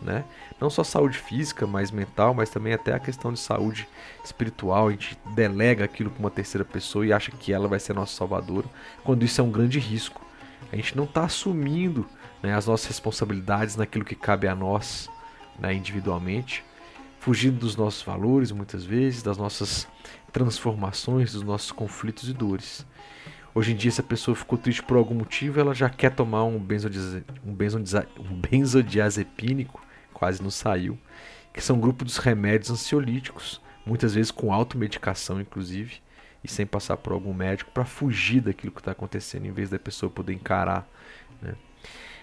né? 0.00 0.24
Não 0.60 0.70
só 0.70 0.84
saúde 0.84 1.18
física, 1.18 1.66
mas 1.66 1.90
mental, 1.90 2.34
mas 2.34 2.50
também 2.50 2.72
até 2.72 2.92
a 2.92 2.98
questão 2.98 3.32
de 3.32 3.40
saúde 3.40 3.88
espiritual. 4.24 4.88
A 4.88 4.90
gente 4.92 5.18
delega 5.34 5.84
aquilo 5.84 6.10
para 6.10 6.20
uma 6.20 6.30
terceira 6.30 6.64
pessoa 6.64 7.06
e 7.06 7.12
acha 7.12 7.30
que 7.32 7.52
ela 7.52 7.68
vai 7.68 7.80
ser 7.80 7.94
nossa 7.94 8.14
salvadora, 8.14 8.66
quando 9.04 9.24
isso 9.24 9.40
é 9.40 9.44
um 9.44 9.50
grande 9.50 9.78
risco. 9.78 10.24
A 10.72 10.76
gente 10.76 10.96
não 10.96 11.04
está 11.04 11.24
assumindo 11.24 12.06
né, 12.42 12.54
as 12.54 12.66
nossas 12.66 12.86
responsabilidades 12.86 13.76
naquilo 13.76 14.04
que 14.04 14.14
cabe 14.14 14.46
a 14.46 14.54
nós 14.54 15.08
né, 15.58 15.74
individualmente, 15.74 16.64
fugindo 17.18 17.58
dos 17.58 17.76
nossos 17.76 18.02
valores 18.02 18.52
muitas 18.52 18.84
vezes, 18.84 19.22
das 19.22 19.36
nossas 19.36 19.88
transformações, 20.32 21.32
dos 21.32 21.42
nossos 21.42 21.72
conflitos 21.72 22.28
e 22.28 22.32
dores. 22.32 22.86
Hoje 23.54 23.72
em 23.72 23.76
dia, 23.76 23.90
se 23.90 24.00
a 24.00 24.04
pessoa 24.04 24.36
ficou 24.36 24.56
triste 24.56 24.82
por 24.82 24.96
algum 24.96 25.14
motivo, 25.14 25.58
ela 25.58 25.74
já 25.74 25.88
quer 25.88 26.14
tomar 26.14 26.44
um, 26.44 26.58
benzodiaz... 26.58 27.24
um, 27.44 27.52
benzodiaz... 27.52 28.06
um 28.18 28.34
benzodiazepínico 28.34 29.87
quase 30.18 30.42
não 30.42 30.50
saiu, 30.50 30.98
que 31.52 31.60
são 31.60 31.78
grupos 31.78 32.06
dos 32.06 32.16
remédios 32.18 32.70
ansiolíticos, 32.70 33.60
muitas 33.86 34.14
vezes 34.14 34.30
com 34.30 34.52
automedicação, 34.52 35.40
inclusive, 35.40 36.00
e 36.42 36.48
sem 36.48 36.66
passar 36.66 36.96
por 36.96 37.12
algum 37.12 37.32
médico, 37.32 37.70
para 37.70 37.84
fugir 37.84 38.40
daquilo 38.40 38.72
que 38.72 38.80
está 38.80 38.92
acontecendo, 38.92 39.46
em 39.46 39.52
vez 39.52 39.70
da 39.70 39.78
pessoa 39.78 40.10
poder 40.10 40.32
encarar. 40.32 40.88
Né? 41.40 41.54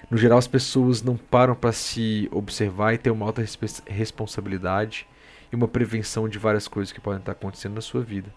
No 0.09 0.17
geral, 0.17 0.37
as 0.37 0.47
pessoas 0.47 1.01
não 1.01 1.15
param 1.15 1.55
para 1.55 1.71
se 1.71 2.29
observar 2.31 2.93
e 2.93 2.97
ter 2.97 3.11
uma 3.11 3.25
alta 3.25 3.43
responsabilidade 3.87 5.07
e 5.51 5.55
uma 5.55 5.67
prevenção 5.67 6.27
de 6.27 6.37
várias 6.37 6.67
coisas 6.67 6.91
que 6.91 6.99
podem 6.99 7.19
estar 7.19 7.31
acontecendo 7.31 7.75
na 7.75 7.81
sua 7.81 8.01
vida. 8.01 8.33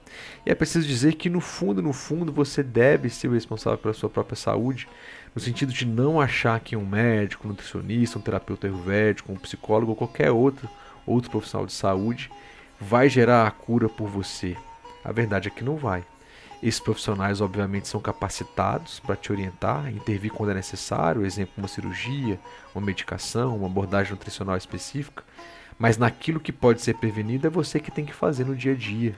E 0.46 0.50
é 0.50 0.54
preciso 0.54 0.86
dizer 0.86 1.14
que 1.14 1.28
no 1.28 1.40
fundo, 1.40 1.82
no 1.82 1.92
fundo, 1.92 2.32
você 2.32 2.62
deve 2.62 3.10
ser 3.10 3.28
o 3.28 3.32
responsável 3.32 3.78
pela 3.78 3.94
sua 3.94 4.08
própria 4.08 4.36
saúde, 4.36 4.88
no 5.38 5.45
sentido 5.45 5.73
de 5.73 5.87
não 5.87 6.21
achar 6.21 6.59
que 6.59 6.75
um 6.75 6.85
médico, 6.85 7.47
um 7.47 7.50
nutricionista, 7.50 8.18
um 8.18 8.21
terapeuta 8.21 8.66
ayurvédico, 8.66 9.33
um 9.33 9.37
psicólogo 9.37 9.92
ou 9.92 9.97
qualquer 9.97 10.33
outro, 10.33 10.68
outro 11.07 11.30
profissional 11.30 11.64
de 11.64 11.73
saúde 11.73 12.28
vai 12.80 13.09
gerar 13.09 13.47
a 13.47 13.50
cura 13.52 13.88
por 13.88 14.09
você. 14.09 14.57
A 15.04 15.12
verdade 15.12 15.47
é 15.47 15.50
que 15.52 15.62
não 15.62 15.76
vai. 15.76 16.04
Esses 16.61 16.80
profissionais, 16.80 17.40
obviamente, 17.40 17.87
são 17.87 18.00
capacitados 18.00 18.99
para 18.99 19.14
te 19.14 19.30
orientar, 19.30 19.88
intervir 19.92 20.33
quando 20.33 20.50
é 20.50 20.54
necessário, 20.54 21.25
exemplo, 21.25 21.54
uma 21.57 21.68
cirurgia, 21.68 22.37
uma 22.75 22.85
medicação, 22.85 23.59
uma 23.59 23.68
abordagem 23.68 24.11
nutricional 24.11 24.57
específica, 24.57 25.23
mas 25.78 25.97
naquilo 25.97 26.40
que 26.40 26.50
pode 26.50 26.83
ser 26.83 26.97
prevenido 26.97 27.47
é 27.47 27.50
você 27.50 27.78
que 27.78 27.92
tem 27.92 28.04
que 28.04 28.12
fazer 28.12 28.45
no 28.45 28.57
dia 28.57 28.73
a 28.73 28.76
dia. 28.76 29.14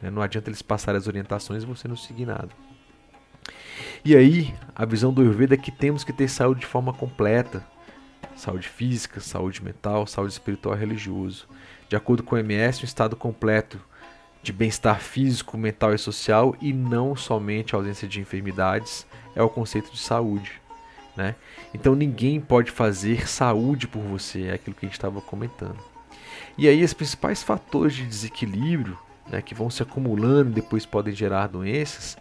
Né? 0.00 0.08
Não 0.08 0.22
adianta 0.22 0.48
eles 0.48 0.62
passarem 0.62 0.98
as 0.98 1.06
orientações 1.06 1.62
e 1.62 1.66
você 1.66 1.86
não 1.86 1.94
seguir 1.94 2.24
nada. 2.24 2.48
E 4.04 4.16
aí, 4.16 4.54
a 4.74 4.84
visão 4.84 5.12
do 5.12 5.22
Ayurveda 5.22 5.54
é 5.54 5.58
que 5.58 5.70
temos 5.70 6.04
que 6.04 6.12
ter 6.12 6.28
saúde 6.28 6.60
de 6.60 6.66
forma 6.66 6.92
completa. 6.92 7.64
Saúde 8.36 8.68
física, 8.68 9.20
saúde 9.20 9.62
mental, 9.62 10.06
saúde 10.06 10.32
espiritual 10.32 10.76
e 10.76 10.78
religioso. 10.78 11.48
De 11.88 11.96
acordo 11.96 12.22
com 12.22 12.36
o 12.36 12.38
MS, 12.38 12.82
um 12.82 12.84
estado 12.84 13.16
completo 13.16 13.80
de 14.42 14.52
bem-estar 14.52 15.00
físico, 15.00 15.58
mental 15.58 15.94
e 15.94 15.98
social 15.98 16.54
e 16.60 16.72
não 16.72 17.16
somente 17.16 17.74
a 17.74 17.78
ausência 17.78 18.06
de 18.06 18.20
enfermidades 18.20 19.06
é 19.34 19.42
o 19.42 19.48
conceito 19.48 19.90
de 19.90 19.98
saúde. 19.98 20.52
Né? 21.16 21.34
Então 21.74 21.94
ninguém 21.94 22.40
pode 22.40 22.70
fazer 22.70 23.28
saúde 23.28 23.88
por 23.88 24.00
você, 24.02 24.44
é 24.44 24.52
aquilo 24.52 24.76
que 24.76 24.86
a 24.86 24.88
gente 24.88 24.96
estava 24.96 25.20
comentando. 25.20 25.78
E 26.56 26.68
aí, 26.68 26.82
os 26.82 26.92
principais 26.92 27.42
fatores 27.42 27.94
de 27.94 28.04
desequilíbrio 28.04 28.98
né, 29.30 29.42
que 29.42 29.54
vão 29.54 29.70
se 29.70 29.82
acumulando 29.82 30.50
e 30.50 30.54
depois 30.54 30.86
podem 30.86 31.14
gerar 31.14 31.46
doenças, 31.48 32.16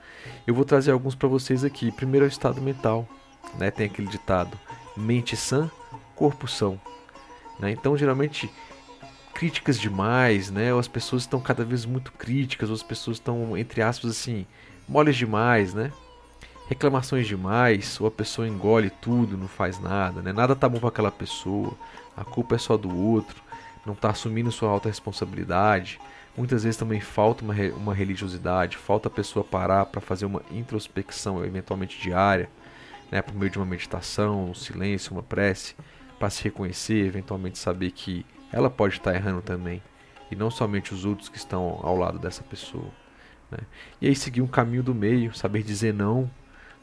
eu 0.46 0.54
vou 0.54 0.66
trazer 0.66 0.92
alguns 0.92 1.16
para 1.16 1.28
vocês 1.28 1.64
aqui. 1.64 1.92
Primeiro 1.92 2.26
é 2.26 2.28
o 2.28 2.30
estado 2.30 2.62
mental. 2.62 3.08
Né? 3.58 3.72
Tem 3.72 3.86
aquele 3.86 4.08
ditado: 4.08 4.58
mente 4.96 5.36
sã, 5.36 5.70
corpo 6.16 6.48
são. 6.48 6.80
Né? 7.60 7.72
Então, 7.72 7.98
geralmente, 7.98 8.50
críticas 9.34 9.80
demais, 9.80 10.50
né? 10.50 10.74
ou 10.74 10.80
as 10.80 10.88
pessoas 10.88 11.24
estão 11.24 11.40
cada 11.40 11.64
vez 11.64 11.86
muito 11.86 12.12
críticas, 12.12 12.70
ou 12.70 12.76
as 12.76 12.84
pessoas 12.84 13.18
estão, 13.18 13.58
entre 13.58 13.82
aspas, 13.82 14.12
assim, 14.12 14.46
moles 14.88 15.16
demais, 15.16 15.74
né? 15.74 15.92
reclamações 16.68 17.26
demais, 17.28 18.00
ou 18.02 18.08
a 18.08 18.12
pessoa 18.12 18.48
engole 18.48 18.90
tudo, 18.90 19.38
não 19.38 19.48
faz 19.48 19.80
nada, 19.80 20.22
né? 20.22 20.34
nada 20.34 20.56
tá 20.56 20.68
bom 20.68 20.80
para 20.80 20.90
aquela 20.90 21.12
pessoa, 21.12 21.74
a 22.16 22.26
culpa 22.26 22.56
é 22.56 22.58
só 22.58 22.76
do 22.76 22.94
outro, 22.94 23.42
não 23.86 23.94
está 23.94 24.10
assumindo 24.10 24.52
sua 24.52 24.70
alta 24.70 24.90
responsabilidade. 24.90 26.00
Muitas 26.38 26.64
vezes 26.64 26.78
também 26.78 27.02
falta 27.02 27.44
uma, 27.44 27.56
uma 27.76 27.96
religiosidade, 27.96 28.78
falta 28.78 29.08
a 29.08 29.12
pessoa 29.12 29.44
parar 29.44 29.88
para 29.88 30.00
fazer 30.00 30.28
uma 30.28 30.44
introspecção, 30.52 31.44
eventualmente 31.44 32.00
diária, 32.00 32.48
né, 33.12 33.24
por 33.24 33.34
meio 33.34 33.50
de 33.50 33.58
uma 33.58 33.66
meditação, 33.66 34.52
um 34.52 34.54
silêncio, 34.54 35.14
uma 35.14 35.24
prece, 35.24 35.76
para 36.20 36.30
se 36.30 36.44
reconhecer, 36.44 37.06
eventualmente 37.06 37.58
saber 37.58 37.90
que 37.90 38.24
ela 38.52 38.70
pode 38.70 38.96
estar 38.98 39.16
errando 39.16 39.42
também, 39.42 39.82
e 40.30 40.36
não 40.36 40.52
somente 40.52 40.94
os 40.94 41.06
outros 41.06 41.28
que 41.28 41.38
estão 41.38 41.80
ao 41.82 41.98
lado 41.98 42.20
dessa 42.20 42.44
pessoa. 42.44 42.92
Né? 43.50 43.60
E 44.00 44.08
aí 44.08 44.16
seguir 44.16 44.42
um 44.42 44.48
caminho 44.48 44.84
do 44.84 44.94
meio, 44.94 45.34
saber 45.34 45.64
dizer 45.64 45.94
não, 45.94 46.30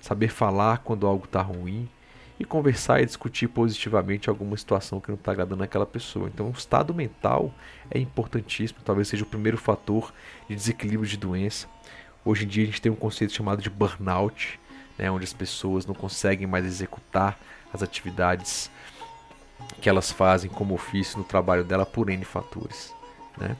saber 0.00 0.28
falar 0.28 0.78
quando 0.78 1.06
algo 1.06 1.26
está 1.26 1.40
ruim, 1.40 1.88
e 2.44 2.46
conversar 2.46 3.00
e 3.00 3.06
discutir 3.06 3.48
positivamente 3.48 4.28
alguma 4.28 4.56
situação 4.56 5.00
que 5.00 5.08
não 5.08 5.16
está 5.16 5.32
agradando 5.32 5.62
aquela 5.62 5.86
pessoa. 5.86 6.30
Então, 6.32 6.48
o 6.48 6.52
estado 6.52 6.94
mental 6.94 7.52
é 7.90 7.98
importantíssimo, 7.98 8.80
talvez 8.84 9.08
seja 9.08 9.24
o 9.24 9.26
primeiro 9.26 9.58
fator 9.58 10.12
de 10.48 10.54
desequilíbrio 10.54 11.08
de 11.08 11.16
doença. 11.16 11.66
Hoje 12.24 12.44
em 12.44 12.48
dia, 12.48 12.62
a 12.62 12.66
gente 12.66 12.80
tem 12.80 12.90
um 12.90 12.96
conceito 12.96 13.32
chamado 13.32 13.60
de 13.60 13.68
burnout, 13.68 14.58
né, 14.96 15.10
onde 15.10 15.24
as 15.24 15.32
pessoas 15.32 15.84
não 15.84 15.94
conseguem 15.94 16.46
mais 16.46 16.64
executar 16.64 17.38
as 17.72 17.82
atividades 17.82 18.70
que 19.80 19.88
elas 19.88 20.10
fazem 20.10 20.50
como 20.50 20.74
ofício 20.74 21.18
no 21.18 21.24
trabalho 21.24 21.64
dela 21.64 21.84
por 21.84 22.08
N 22.08 22.24
fatores. 22.24 22.92
Né? 23.36 23.56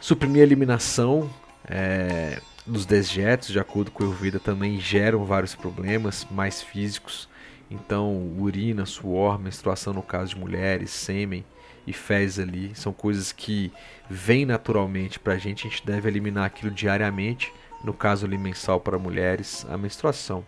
Suprimir 0.00 0.42
a 0.42 0.44
eliminação 0.44 1.28
é, 1.66 2.40
dos 2.66 2.86
dejetos, 2.86 3.48
de 3.48 3.58
acordo 3.58 3.90
com 3.90 4.02
o 4.02 4.06
Ayurveda, 4.06 4.38
também 4.38 4.78
geram 4.78 5.24
vários 5.24 5.54
problemas 5.54 6.26
mais 6.30 6.62
físicos 6.62 7.28
então, 7.70 8.34
urina, 8.38 8.86
suor, 8.86 9.38
menstruação 9.38 9.92
no 9.92 10.02
caso 10.02 10.34
de 10.34 10.40
mulheres, 10.40 10.90
sêmen 10.90 11.44
e 11.86 11.92
fezes 11.92 12.38
ali 12.38 12.74
são 12.74 12.92
coisas 12.92 13.30
que 13.32 13.72
vêm 14.08 14.46
naturalmente 14.46 15.18
para 15.18 15.34
a 15.34 15.38
gente. 15.38 15.66
A 15.66 15.70
gente 15.70 15.84
deve 15.84 16.08
eliminar 16.08 16.44
aquilo 16.44 16.70
diariamente. 16.70 17.52
No 17.82 17.92
caso 17.92 18.24
ali, 18.24 18.38
mensal 18.38 18.80
para 18.80 18.98
mulheres, 18.98 19.66
a 19.68 19.76
menstruação. 19.76 20.44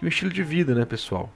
E 0.00 0.04
o 0.04 0.08
estilo 0.08 0.30
de 0.30 0.44
vida, 0.44 0.74
né, 0.74 0.84
pessoal? 0.84 1.32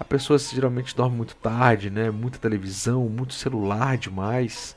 A 0.00 0.04
pessoa 0.04 0.38
geralmente 0.38 0.96
dorme 0.96 1.16
muito 1.16 1.36
tarde, 1.36 1.90
né? 1.90 2.10
Muita 2.10 2.38
televisão, 2.38 3.06
muito 3.08 3.34
celular 3.34 3.98
demais, 3.98 4.74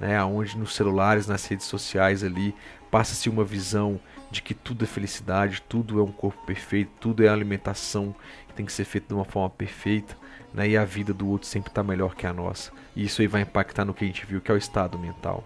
né? 0.00 0.22
Onde 0.24 0.56
nos 0.56 0.74
celulares, 0.74 1.26
nas 1.26 1.44
redes 1.46 1.66
sociais 1.66 2.24
ali, 2.24 2.54
passa-se 2.90 3.28
uma 3.28 3.44
visão 3.44 4.00
de 4.30 4.40
que 4.40 4.54
tudo 4.54 4.84
é 4.84 4.86
felicidade, 4.86 5.62
tudo 5.68 6.00
é 6.00 6.02
um 6.02 6.10
corpo 6.10 6.44
perfeito, 6.46 6.90
tudo 6.98 7.22
é 7.22 7.28
alimentação 7.28 8.14
tem 8.54 8.66
que 8.66 8.72
ser 8.72 8.84
feita 8.84 9.08
de 9.08 9.14
uma 9.14 9.24
forma 9.24 9.50
perfeita, 9.50 10.16
né? 10.52 10.68
e 10.68 10.76
a 10.76 10.84
vida 10.84 11.12
do 11.12 11.28
outro 11.28 11.46
sempre 11.46 11.70
está 11.70 11.82
melhor 11.82 12.14
que 12.14 12.26
a 12.26 12.32
nossa. 12.32 12.70
E 12.94 13.04
isso 13.04 13.20
aí 13.20 13.26
vai 13.26 13.42
impactar 13.42 13.84
no 13.84 13.94
que 13.94 14.04
a 14.04 14.06
gente 14.06 14.24
viu, 14.24 14.40
que 14.40 14.50
é 14.50 14.54
o 14.54 14.58
estado 14.58 14.98
mental. 14.98 15.44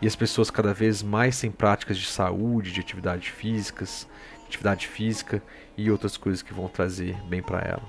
E 0.00 0.06
as 0.06 0.16
pessoas 0.16 0.50
cada 0.50 0.74
vez 0.74 1.02
mais 1.02 1.36
sem 1.36 1.50
práticas 1.50 1.96
de 1.96 2.06
saúde, 2.06 2.72
de 2.72 2.80
atividades 2.80 3.28
físicas, 3.28 4.08
atividade 4.46 4.88
física 4.88 5.42
e 5.76 5.90
outras 5.90 6.16
coisas 6.16 6.42
que 6.42 6.52
vão 6.52 6.68
trazer 6.68 7.16
bem 7.28 7.42
para 7.42 7.60
ela. 7.60 7.82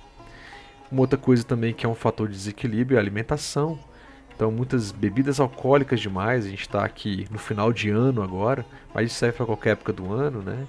Uma 0.91 1.01
outra 1.01 1.17
coisa 1.17 1.43
também 1.43 1.73
que 1.73 1.85
é 1.85 1.89
um 1.89 1.95
fator 1.95 2.27
de 2.27 2.35
desequilíbrio 2.35 2.95
é 2.95 2.99
a 2.99 3.01
alimentação. 3.01 3.79
Então, 4.35 4.51
muitas 4.51 4.91
bebidas 4.91 5.39
alcoólicas 5.39 5.99
demais. 5.99 6.45
A 6.45 6.49
gente 6.49 6.61
está 6.61 6.85
aqui 6.85 7.27
no 7.31 7.39
final 7.39 7.73
de 7.73 7.89
ano 7.89 8.21
agora, 8.21 8.65
mas 8.93 9.07
isso 9.07 9.15
serve 9.15 9.37
para 9.37 9.45
qualquer 9.47 9.71
época 9.71 9.91
do 9.91 10.13
ano, 10.13 10.43
né? 10.43 10.67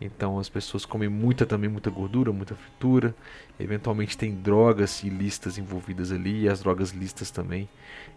Então, 0.00 0.38
as 0.38 0.48
pessoas 0.48 0.84
comem 0.86 1.08
muita 1.08 1.44
também, 1.44 1.68
muita 1.68 1.90
gordura, 1.90 2.32
muita 2.32 2.54
fritura. 2.54 3.14
Eventualmente, 3.58 4.16
tem 4.16 4.34
drogas 4.34 5.02
ilícitas 5.02 5.58
envolvidas 5.58 6.10
ali, 6.10 6.42
e 6.42 6.48
as 6.48 6.60
drogas 6.60 6.90
listas 6.90 7.30
também, 7.30 7.68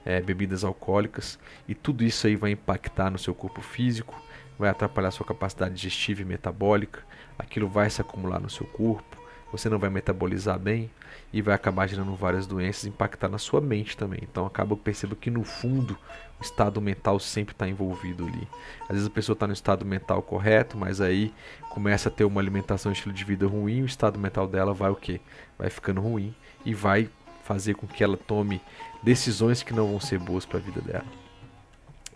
é, 0.06 0.22
bebidas 0.22 0.64
alcoólicas. 0.64 1.38
E 1.68 1.76
tudo 1.76 2.04
isso 2.04 2.26
aí 2.26 2.36
vai 2.36 2.52
impactar 2.52 3.10
no 3.10 3.20
seu 3.20 3.36
corpo 3.36 3.62
físico, 3.62 4.22
vai 4.58 4.70
atrapalhar 4.70 5.12
sua 5.12 5.26
capacidade 5.26 5.76
digestiva 5.76 6.22
e 6.22 6.26
metabólica. 6.26 7.02
Aquilo 7.38 7.68
vai 7.68 7.90
se 7.90 8.00
acumular 8.00 8.40
no 8.40 8.50
seu 8.50 8.66
corpo 8.68 9.23
você 9.54 9.70
não 9.70 9.78
vai 9.78 9.90
metabolizar 9.90 10.58
bem 10.58 10.90
e 11.32 11.40
vai 11.40 11.54
acabar 11.54 11.86
gerando 11.88 12.16
várias 12.16 12.48
doenças, 12.48 12.86
impactar 12.86 13.30
na 13.30 13.38
sua 13.38 13.62
mente 13.62 13.96
também. 13.96 14.20
Então 14.24 14.48
acaba 14.48 14.76
percebo 14.76 15.16
que 15.16 15.30
no 15.30 15.44
fundo 15.44 15.96
o 16.40 16.44
estado 16.44 16.82
mental 16.82 17.20
sempre 17.20 17.54
está 17.54 17.70
envolvido 17.70 18.26
ali. 18.26 18.48
Às 18.82 18.96
vezes 18.96 19.06
a 19.06 19.12
pessoa 19.12 19.36
está 19.36 19.46
no 19.46 19.54
estado 19.54 19.86
mental 19.86 20.24
correto, 20.24 20.76
mas 20.76 21.00
aí 21.00 21.32
começa 21.70 22.10
a 22.10 22.12
ter 22.12 22.26
uma 22.26 22.42
alimentação, 22.42 22.92
estilo 22.92 23.14
de 23.14 23.24
vida 23.24 23.46
ruim, 23.46 23.84
o 23.84 23.86
estado 23.86 24.18
mental 24.18 24.48
dela 24.48 24.74
vai 24.74 24.90
o 24.90 24.96
quê? 24.96 25.22
Vai 25.58 25.70
ficando 25.70 26.02
ruim 26.02 26.34
e 26.66 26.74
vai 26.74 27.08
fazer 27.44 27.76
com 27.76 27.86
que 27.86 28.04
ela 28.04 28.18
tome 28.18 28.60
decisões 29.04 29.62
que 29.62 29.72
não 29.72 29.88
vão 29.88 30.00
ser 30.00 30.18
boas 30.18 30.48
para 30.48 30.58
a 30.58 30.62
vida 30.62 30.82
dela. 30.82 31.06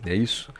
É 0.04 0.14
isso. 0.14 0.52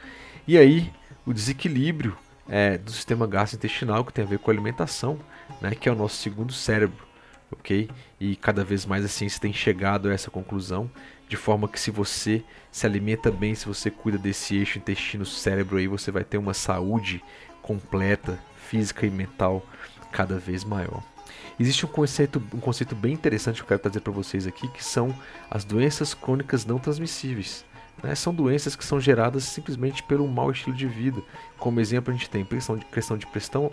E 0.47 0.57
aí 0.57 0.93
o 1.27 1.33
desequilíbrio 1.33 2.17
é, 2.49 2.79
do 2.79 2.93
sistema 2.93 3.27
gastrointestinal 3.27 4.05
que 4.05 4.13
tem 4.13 4.25
a 4.25 4.29
ver 4.29 4.39
com 4.39 4.49
a 4.49 4.55
alimentação 4.55 5.19
né, 5.61 5.75
que 5.75 5.89
é 5.89 5.93
o 5.93 5.95
nosso 5.95 6.17
segundo 6.17 6.53
cérebro, 6.53 7.07
ok? 7.51 7.89
E 8.21 8.37
cada 8.37 8.65
vez 8.65 8.85
mais 8.87 9.05
a 9.05 9.09
ciência 9.09 9.41
tem 9.41 9.53
chegado 9.53 10.09
a 10.09 10.13
essa 10.13 10.31
conclusão, 10.31 10.91
de 11.29 11.37
forma 11.37 11.69
que 11.69 11.79
se 11.79 11.91
você 11.91 12.43
se 12.71 12.87
alimenta 12.87 13.31
bem, 13.31 13.55
se 13.55 13.67
você 13.67 13.91
cuida 13.91 14.17
desse 14.17 14.57
eixo 14.57 14.79
intestino-cérebro 14.79 15.77
aí, 15.77 15.87
você 15.87 16.11
vai 16.11 16.25
ter 16.25 16.39
uma 16.39 16.55
saúde 16.55 17.23
completa, 17.63 18.39
física 18.69 19.07
e 19.07 19.11
mental 19.11 19.65
cada 20.11 20.39
vez 20.39 20.65
maior. 20.65 21.03
Existe 21.61 21.85
um 21.85 21.89
conceito, 21.89 22.43
um 22.55 22.61
conceito 22.61 22.95
bem 22.95 23.13
interessante 23.13 23.57
que 23.57 23.63
eu 23.63 23.69
quero 23.69 23.81
trazer 23.81 24.01
para 24.01 24.13
vocês 24.13 24.47
aqui, 24.47 24.69
que 24.69 24.83
são 24.83 25.15
as 25.51 25.65
doenças 25.65 26.15
crônicas 26.15 26.65
não 26.65 26.79
transmissíveis. 26.79 27.65
Né? 28.03 28.15
São 28.15 28.33
doenças 28.33 28.77
que 28.77 28.85
são 28.85 29.01
geradas 29.01 29.45
simplesmente 29.45 30.03
pelo 30.05 30.27
mau 30.29 30.51
estilo 30.51 30.77
de 30.77 30.87
vida. 30.87 31.21
Como 31.59 31.81
exemplo, 31.81 32.13
a 32.13 32.17
gente 32.17 32.31
tem 32.31 32.45
questão 32.45 32.77
de, 32.77 32.85
questão 32.87 33.19
de 33.19 33.27
pressão, 33.27 33.71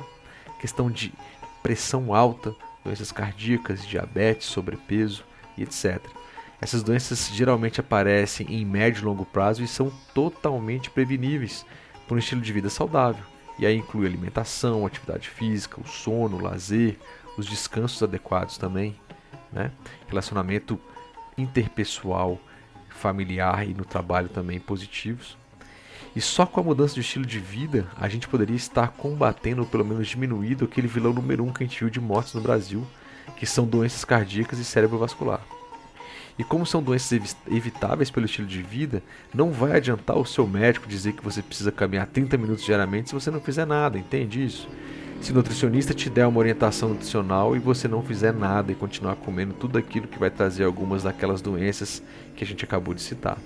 questão 0.60 0.90
de 0.90 1.14
pressão 1.66 2.14
alta, 2.14 2.56
doenças 2.84 3.12
cardíacas, 3.12 3.84
diabetes, 3.88 4.46
sobrepeso 4.46 5.26
e 5.58 5.64
etc. 5.64 6.00
Essas 6.62 6.84
doenças 6.84 7.32
geralmente 7.34 7.80
aparecem 7.80 8.46
em 8.52 8.64
médio 8.64 9.02
e 9.02 9.06
longo 9.06 9.26
prazo 9.26 9.64
e 9.64 9.68
são 9.68 9.92
totalmente 10.14 10.92
preveníveis 10.92 11.66
por 12.08 12.14
um 12.14 12.20
estilo 12.20 12.42
de 12.42 12.54
vida 12.54 12.70
saudável. 12.70 13.24
E 13.58 13.66
aí 13.66 13.76
inclui 13.76 14.06
alimentação, 14.06 14.86
atividade 14.86 15.28
física, 15.28 15.82
o 15.82 15.88
sono, 15.88 16.38
o 16.38 16.40
lazer, 16.40 17.00
os 17.36 17.48
descansos 17.48 18.04
adequados 18.04 18.60
também, 18.60 18.96
né? 19.52 19.72
relacionamento 20.08 20.80
interpessoal, 21.36 22.38
familiar 22.92 23.68
e 23.68 23.74
no 23.74 23.86
trabalho 23.86 24.30
também 24.30 24.60
positivos. 24.60 25.36
E 26.16 26.22
só 26.22 26.46
com 26.46 26.62
a 26.62 26.64
mudança 26.64 26.94
de 26.94 27.02
estilo 27.02 27.26
de 27.26 27.40
vida 27.40 27.86
a 27.98 28.08
gente 28.08 28.28
poderia 28.28 28.56
estar 28.56 28.90
combatendo, 28.90 29.62
ou 29.62 29.68
pelo 29.68 29.84
menos 29.84 30.08
diminuindo, 30.08 30.64
aquele 30.64 30.88
vilão 30.88 31.12
número 31.12 31.44
um 31.44 31.52
que 31.52 31.64
a 31.64 31.68
gente 31.68 31.80
viu 31.80 31.90
de 31.90 32.00
mortes 32.00 32.34
no 32.34 32.42
Brasil, 32.42 32.88
que 33.38 33.46
são 33.46 33.66
doenças 33.66 34.06
cardíacas 34.06 34.58
e 34.60 34.64
cerebrovascular. 34.64 35.42
E 36.38 36.44
como 36.44 36.66
são 36.66 36.84
doenças 36.84 37.36
evitáveis 37.50 38.12
pelo 38.12 38.26
estilo 38.26 38.48
de 38.48 38.62
vida, 38.62 39.02
não 39.34 39.52
vai 39.52 39.74
adiantar 39.74 40.18
o 40.18 40.26
seu 40.26 40.46
médico 40.46 40.88
dizer 40.88 41.14
que 41.14 41.24
você 41.24 41.42
precisa 41.42 41.72
caminhar 41.72 42.08
30 42.08 42.38
minutos 42.38 42.66
diariamente 42.66 43.10
se 43.10 43.16
você 43.16 43.32
não 43.32 43.40
fizer 43.40 43.66
nada, 43.66 43.98
entende 43.98 44.44
isso? 44.44 44.68
Se 45.22 45.32
o 45.32 45.36
nutricionista 45.36 45.94
te 45.94 46.10
der 46.10 46.28
uma 46.28 46.40
orientação 46.40 46.90
nutricional 46.90 47.56
e 47.56 47.60
você 47.60 47.88
não 47.88 48.04
fizer 48.04 48.34
nada 48.34 48.72
e 48.72 48.76
continuar 48.76 49.16
comendo 49.16 49.54
tudo 49.54 49.78
aquilo 49.78 50.08
que 50.08 50.20
vai 50.20 50.30
trazer 50.30 50.66
algumas 50.66 51.04
daquelas 51.04 51.42
doenças 51.42 52.04
que 52.36 52.44
a 52.44 52.48
gente 52.48 52.66
acabou 52.66 52.94
de 52.94 53.02
citar. 53.02 53.38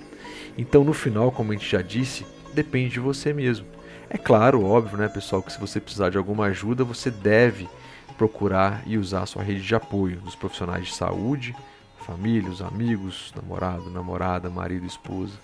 Então, 0.57 0.83
no 0.83 0.93
final, 0.93 1.31
como 1.31 1.51
a 1.51 1.55
gente 1.55 1.69
já 1.69 1.83
disse, 1.83 2.25
depende 2.53 2.93
de 2.93 2.99
você 2.99 3.33
mesmo. 3.33 3.65
É 4.09 4.17
claro, 4.17 4.63
óbvio, 4.63 4.97
né, 4.97 5.07
pessoal, 5.07 5.41
que 5.41 5.51
se 5.51 5.59
você 5.59 5.79
precisar 5.79 6.09
de 6.09 6.17
alguma 6.17 6.45
ajuda, 6.45 6.83
você 6.83 7.11
deve 7.11 7.69
procurar 8.17 8.81
e 8.85 8.97
usar 8.97 9.21
a 9.21 9.25
sua 9.25 9.43
rede 9.43 9.61
de 9.61 9.75
apoio 9.75 10.19
dos 10.19 10.35
profissionais 10.35 10.87
de 10.87 10.95
saúde, 10.95 11.55
família, 11.99 12.49
os 12.49 12.61
amigos, 12.61 13.31
namorado, 13.35 13.89
namorada, 13.89 14.49
marido, 14.49 14.85
esposa, 14.85 15.37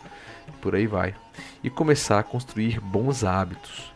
por 0.62 0.76
aí 0.76 0.88
vai. 0.88 1.16
E 1.64 1.70
começar 1.70 2.20
a 2.20 2.24
construir 2.24 2.80
bons 2.80 3.24
hábitos. 3.24 3.94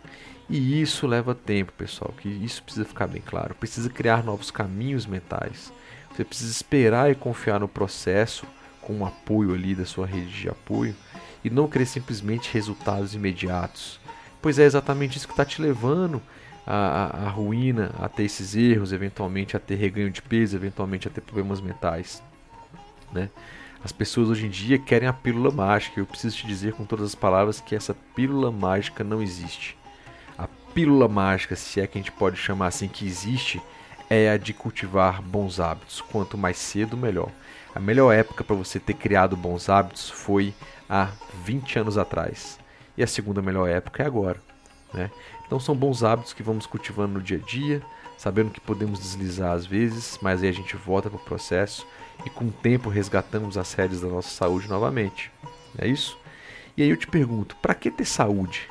E 0.47 0.81
isso 0.81 1.07
leva 1.07 1.35
tempo, 1.35 1.73
pessoal, 1.73 2.13
que 2.17 2.29
isso 2.29 2.63
precisa 2.63 2.85
ficar 2.85 3.07
bem 3.07 3.21
claro. 3.21 3.55
Precisa 3.55 3.89
criar 3.89 4.23
novos 4.23 4.51
caminhos 4.51 5.05
mentais. 5.05 5.73
Você 6.11 6.23
precisa 6.23 6.51
esperar 6.51 7.11
e 7.11 7.15
confiar 7.15 7.59
no 7.59 7.67
processo 7.67 8.45
com 8.81 8.99
o 8.99 9.05
apoio 9.05 9.53
ali 9.53 9.75
da 9.75 9.85
sua 9.85 10.05
rede 10.05 10.31
de 10.31 10.49
apoio 10.49 10.95
e 11.43 11.49
não 11.49 11.67
querer 11.67 11.85
simplesmente 11.85 12.51
resultados 12.53 13.13
imediatos. 13.13 13.99
pois 14.41 14.57
é 14.57 14.63
exatamente 14.63 15.17
isso 15.17 15.27
que 15.27 15.33
está 15.33 15.43
te 15.45 15.61
levando 15.61 16.21
à, 16.65 17.25
à, 17.25 17.29
ruína, 17.29 17.91
a 17.99 18.07
ter 18.07 18.23
esses 18.23 18.55
erros, 18.55 18.93
eventualmente 18.93 19.57
a 19.57 19.59
ter 19.59 19.75
reganho 19.75 20.09
de 20.09 20.21
peso, 20.21 20.55
eventualmente 20.55 21.07
a 21.07 21.11
ter 21.11 21.21
problemas 21.21 21.59
mentais. 21.59 22.21
Né? 23.11 23.29
As 23.83 23.91
pessoas 23.91 24.29
hoje 24.29 24.45
em 24.45 24.49
dia 24.49 24.77
querem 24.77 25.07
a 25.07 25.13
pílula 25.13 25.51
mágica. 25.51 25.99
Eu 25.99 26.05
preciso 26.05 26.37
te 26.37 26.47
dizer 26.47 26.73
com 26.73 26.85
todas 26.85 27.05
as 27.05 27.15
palavras 27.15 27.61
que 27.61 27.75
essa 27.75 27.95
pílula 28.15 28.51
mágica 28.51 29.03
não 29.03 29.21
existe. 29.21 29.77
A 30.37 30.47
pílula 30.73 31.07
mágica, 31.07 31.55
se 31.55 31.79
é 31.79 31.87
que 31.87 31.97
a 31.97 32.01
gente 32.01 32.11
pode 32.11 32.37
chamar 32.37 32.67
assim 32.67 32.87
que 32.87 33.07
existe, 33.07 33.61
é 34.09 34.29
a 34.29 34.37
de 34.37 34.53
cultivar 34.53 35.21
bons 35.21 35.59
hábitos. 35.59 36.01
Quanto 36.01 36.37
mais 36.37 36.57
cedo, 36.57 36.97
melhor. 36.97 37.31
A 37.73 37.79
melhor 37.79 38.11
época 38.11 38.43
para 38.43 38.55
você 38.55 38.79
ter 38.79 38.95
criado 38.95 39.37
bons 39.37 39.69
hábitos 39.69 40.09
foi 40.09 40.53
há 40.89 41.11
20 41.43 41.79
anos 41.79 41.97
atrás. 41.97 42.59
E 42.97 43.03
a 43.03 43.07
segunda 43.07 43.41
melhor 43.41 43.69
época 43.69 44.03
é 44.03 44.05
agora. 44.05 44.39
Né? 44.93 45.11
Então 45.45 45.59
são 45.59 45.75
bons 45.75 46.03
hábitos 46.03 46.33
que 46.33 46.43
vamos 46.43 46.65
cultivando 46.65 47.13
no 47.13 47.21
dia 47.21 47.37
a 47.37 47.45
dia, 47.45 47.81
sabendo 48.17 48.51
que 48.51 48.59
podemos 48.59 48.99
deslizar 48.99 49.53
às 49.53 49.65
vezes, 49.65 50.17
mas 50.21 50.41
aí 50.41 50.49
a 50.49 50.53
gente 50.53 50.75
volta 50.75 51.09
para 51.09 51.17
o 51.17 51.23
processo 51.23 51.87
e 52.25 52.29
com 52.29 52.45
o 52.45 52.51
tempo 52.51 52.89
resgatamos 52.89 53.57
as 53.57 53.73
redes 53.73 54.01
da 54.01 54.07
nossa 54.07 54.29
saúde 54.29 54.67
novamente. 54.67 55.31
É 55.77 55.87
isso? 55.87 56.17
E 56.75 56.83
aí 56.83 56.89
eu 56.89 56.97
te 56.97 57.07
pergunto, 57.07 57.55
para 57.57 57.75
que 57.75 57.91
ter 57.91 58.05
saúde? 58.05 58.69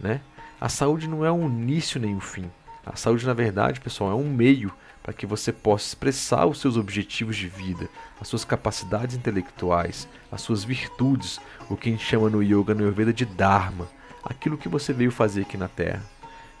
Né? 0.00 0.20
A 0.60 0.68
saúde 0.68 1.08
não 1.08 1.24
é 1.24 1.30
um 1.30 1.46
início 1.46 2.00
nem 2.00 2.14
um 2.14 2.20
fim. 2.20 2.50
A 2.84 2.96
saúde, 2.96 3.26
na 3.26 3.34
verdade, 3.34 3.80
pessoal, 3.80 4.10
é 4.10 4.14
um 4.14 4.28
meio 4.28 4.72
para 5.02 5.12
que 5.12 5.26
você 5.26 5.52
possa 5.52 5.88
expressar 5.88 6.46
os 6.46 6.60
seus 6.60 6.76
objetivos 6.76 7.36
de 7.36 7.48
vida, 7.48 7.88
as 8.20 8.28
suas 8.28 8.44
capacidades 8.44 9.16
intelectuais, 9.16 10.08
as 10.30 10.40
suas 10.40 10.62
virtudes, 10.62 11.40
o 11.68 11.76
que 11.76 11.88
a 11.88 11.92
gente 11.92 12.04
chama 12.04 12.30
no 12.30 12.42
yoga, 12.42 12.74
no 12.74 12.82
Ayurveda 12.82 13.12
de 13.12 13.24
Dharma, 13.24 13.88
aquilo 14.22 14.56
que 14.56 14.68
você 14.68 14.92
veio 14.92 15.10
fazer 15.10 15.42
aqui 15.42 15.56
na 15.56 15.68
Terra. 15.68 16.02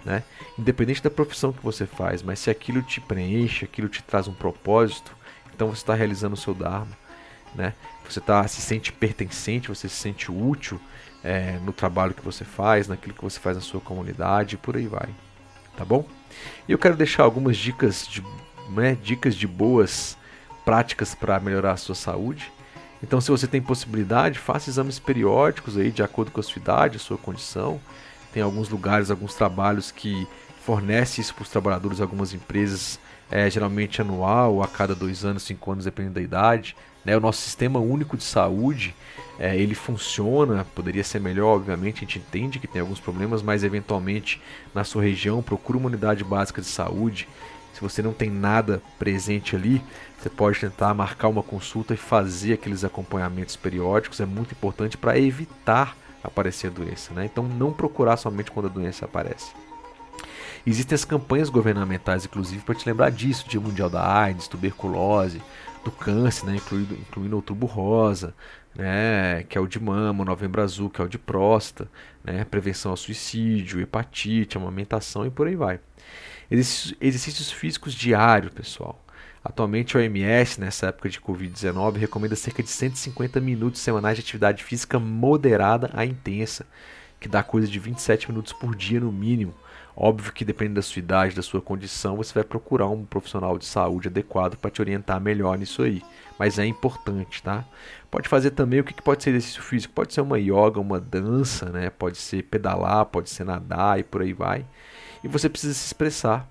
Né? 0.04 0.24
Independente 0.58 1.02
da 1.02 1.10
profissão 1.10 1.52
que 1.52 1.62
você 1.62 1.86
faz, 1.86 2.22
mas 2.22 2.40
se 2.40 2.50
aquilo 2.50 2.82
te 2.82 3.00
preenche, 3.00 3.64
aquilo 3.64 3.88
te 3.88 4.02
traz 4.02 4.26
um 4.26 4.34
propósito, 4.34 5.16
então 5.54 5.68
você 5.68 5.82
está 5.82 5.94
realizando 5.94 6.34
o 6.34 6.38
seu 6.38 6.54
Dharma. 6.54 6.98
Né? 7.54 7.74
Você 8.08 8.20
tá, 8.20 8.46
se 8.48 8.60
sente 8.60 8.92
pertencente, 8.92 9.68
você 9.68 9.88
se 9.88 9.94
sente 9.94 10.32
útil 10.32 10.80
é, 11.22 11.58
no 11.64 11.72
trabalho 11.72 12.14
que 12.14 12.24
você 12.24 12.44
faz, 12.44 12.88
naquilo 12.88 13.14
que 13.14 13.22
você 13.22 13.38
faz 13.38 13.56
na 13.56 13.62
sua 13.62 13.80
comunidade 13.80 14.56
e 14.56 14.58
por 14.58 14.76
aí 14.76 14.88
vai 14.88 15.10
tá 15.76 15.84
bom? 15.84 16.04
E 16.68 16.72
eu 16.72 16.78
quero 16.78 16.96
deixar 16.96 17.22
algumas 17.22 17.56
dicas 17.56 18.06
de, 18.06 18.24
né, 18.70 18.96
dicas 19.02 19.34
de 19.34 19.46
boas 19.46 20.16
práticas 20.64 21.14
para 21.14 21.40
melhorar 21.40 21.72
a 21.72 21.76
sua 21.76 21.94
saúde. 21.94 22.52
Então, 23.02 23.20
se 23.20 23.30
você 23.30 23.46
tem 23.46 23.60
possibilidade, 23.60 24.38
faça 24.38 24.70
exames 24.70 24.98
periódicos 24.98 25.76
aí 25.76 25.90
de 25.90 26.02
acordo 26.02 26.30
com 26.30 26.40
a 26.40 26.42
sua 26.42 26.60
idade, 26.60 26.96
a 26.96 27.00
sua 27.00 27.18
condição. 27.18 27.80
Tem 28.32 28.42
alguns 28.42 28.68
lugares, 28.68 29.10
alguns 29.10 29.34
trabalhos 29.34 29.90
que 29.90 30.26
fornecem 30.64 31.20
isso 31.20 31.34
para 31.34 31.42
os 31.42 31.48
trabalhadores, 31.48 32.00
algumas 32.00 32.32
empresas, 32.32 33.00
é, 33.30 33.50
geralmente 33.50 34.00
anual, 34.00 34.62
a 34.62 34.68
cada 34.68 34.94
dois 34.94 35.24
anos, 35.24 35.42
cinco 35.42 35.72
anos, 35.72 35.84
dependendo 35.84 36.14
da 36.14 36.22
idade. 36.22 36.76
Né? 37.04 37.16
O 37.16 37.20
nosso 37.20 37.40
sistema 37.40 37.78
único 37.78 38.16
de 38.16 38.24
saúde 38.24 38.94
é, 39.38 39.56
ele 39.56 39.74
funciona, 39.74 40.66
poderia 40.74 41.02
ser 41.02 41.20
melhor, 41.20 41.56
obviamente, 41.56 41.98
a 41.98 42.00
gente 42.00 42.18
entende 42.18 42.58
que 42.58 42.66
tem 42.66 42.80
alguns 42.80 43.00
problemas, 43.00 43.42
mas 43.42 43.64
eventualmente 43.64 44.40
na 44.74 44.84
sua 44.84 45.02
região 45.02 45.42
procura 45.42 45.78
uma 45.78 45.88
unidade 45.88 46.22
básica 46.22 46.60
de 46.60 46.68
saúde. 46.68 47.28
Se 47.72 47.80
você 47.80 48.02
não 48.02 48.12
tem 48.12 48.30
nada 48.30 48.82
presente 48.98 49.56
ali, 49.56 49.82
você 50.18 50.28
pode 50.28 50.60
tentar 50.60 50.94
marcar 50.94 51.28
uma 51.28 51.42
consulta 51.42 51.94
e 51.94 51.96
fazer 51.96 52.52
aqueles 52.52 52.84
acompanhamentos 52.84 53.56
periódicos. 53.56 54.20
É 54.20 54.26
muito 54.26 54.52
importante 54.52 54.96
para 54.96 55.18
evitar 55.18 55.96
aparecer 56.22 56.68
a 56.68 56.70
doença. 56.70 57.12
Né? 57.12 57.24
Então, 57.24 57.42
não 57.44 57.72
procurar 57.72 58.16
somente 58.16 58.50
quando 58.50 58.66
a 58.66 58.68
doença 58.68 59.06
aparece. 59.06 59.52
Existem 60.64 60.94
as 60.94 61.04
campanhas 61.04 61.48
governamentais, 61.48 62.24
inclusive, 62.24 62.62
para 62.62 62.74
te 62.74 62.88
lembrar 62.88 63.10
disso: 63.10 63.48
Dia 63.48 63.60
Mundial 63.60 63.90
da 63.90 64.06
AIDS, 64.06 64.46
tuberculose, 64.46 65.42
do 65.84 65.90
câncer, 65.90 66.46
né, 66.46 66.56
incluindo, 66.56 66.94
incluindo 66.94 67.36
outubro 67.36 67.66
rosa, 67.66 68.34
né, 68.74 69.44
que 69.44 69.58
é 69.58 69.60
o 69.60 69.66
de 69.66 69.80
mama, 69.80 70.24
novembro 70.24 70.62
azul, 70.62 70.88
que 70.88 71.00
é 71.00 71.04
o 71.04 71.08
de 71.08 71.18
próstata, 71.18 71.90
né, 72.24 72.44
prevenção 72.44 72.90
ao 72.92 72.96
suicídio, 72.96 73.80
hepatite, 73.80 74.56
amamentação 74.56 75.26
e 75.26 75.30
por 75.30 75.46
aí 75.46 75.56
vai. 75.56 75.80
Exercícios, 76.50 76.94
exercícios 77.00 77.50
físicos 77.50 77.94
diários, 77.94 78.52
pessoal. 78.52 79.02
Atualmente, 79.44 79.96
a 79.96 80.00
OMS, 80.00 80.60
nessa 80.60 80.86
época 80.86 81.08
de 81.08 81.20
Covid-19, 81.20 81.96
recomenda 81.96 82.36
cerca 82.36 82.62
de 82.62 82.68
150 82.68 83.40
minutos 83.40 83.80
semanais 83.80 84.16
de 84.16 84.22
atividade 84.22 84.62
física 84.62 85.00
moderada 85.00 85.90
a 85.94 86.04
intensa, 86.06 86.64
que 87.18 87.28
dá 87.28 87.42
coisa 87.42 87.66
de 87.66 87.78
27 87.78 88.28
minutos 88.30 88.52
por 88.52 88.76
dia 88.76 89.00
no 89.00 89.10
mínimo. 89.10 89.54
Óbvio 89.96 90.32
que 90.32 90.44
dependendo 90.44 90.76
da 90.76 90.82
sua 90.82 91.00
idade, 91.00 91.36
da 91.36 91.42
sua 91.42 91.60
condição, 91.60 92.16
você 92.16 92.32
vai 92.32 92.44
procurar 92.44 92.88
um 92.88 93.04
profissional 93.04 93.58
de 93.58 93.66
saúde 93.66 94.08
adequado 94.08 94.56
para 94.56 94.70
te 94.70 94.80
orientar 94.80 95.20
melhor 95.20 95.58
nisso 95.58 95.82
aí. 95.82 96.02
Mas 96.38 96.58
é 96.58 96.64
importante, 96.64 97.42
tá? 97.42 97.64
Pode 98.10 98.28
fazer 98.28 98.52
também 98.52 98.80
o 98.80 98.84
que, 98.84 99.00
pode 99.02 99.22
ser 99.22 99.30
exercício 99.30 99.62
físico? 99.62 99.94
Pode 99.94 100.14
ser 100.14 100.22
uma 100.22 100.38
yoga, 100.38 100.80
uma 100.80 100.98
dança, 100.98 101.66
né? 101.66 101.90
Pode 101.90 102.16
ser 102.16 102.42
pedalar, 102.44 103.06
pode 103.06 103.28
ser 103.28 103.44
nadar 103.44 104.00
e 104.00 104.02
por 104.02 104.22
aí 104.22 104.32
vai. 104.32 104.64
E 105.22 105.28
você 105.28 105.48
precisa 105.48 105.74
se 105.74 105.86
expressar 105.86 106.48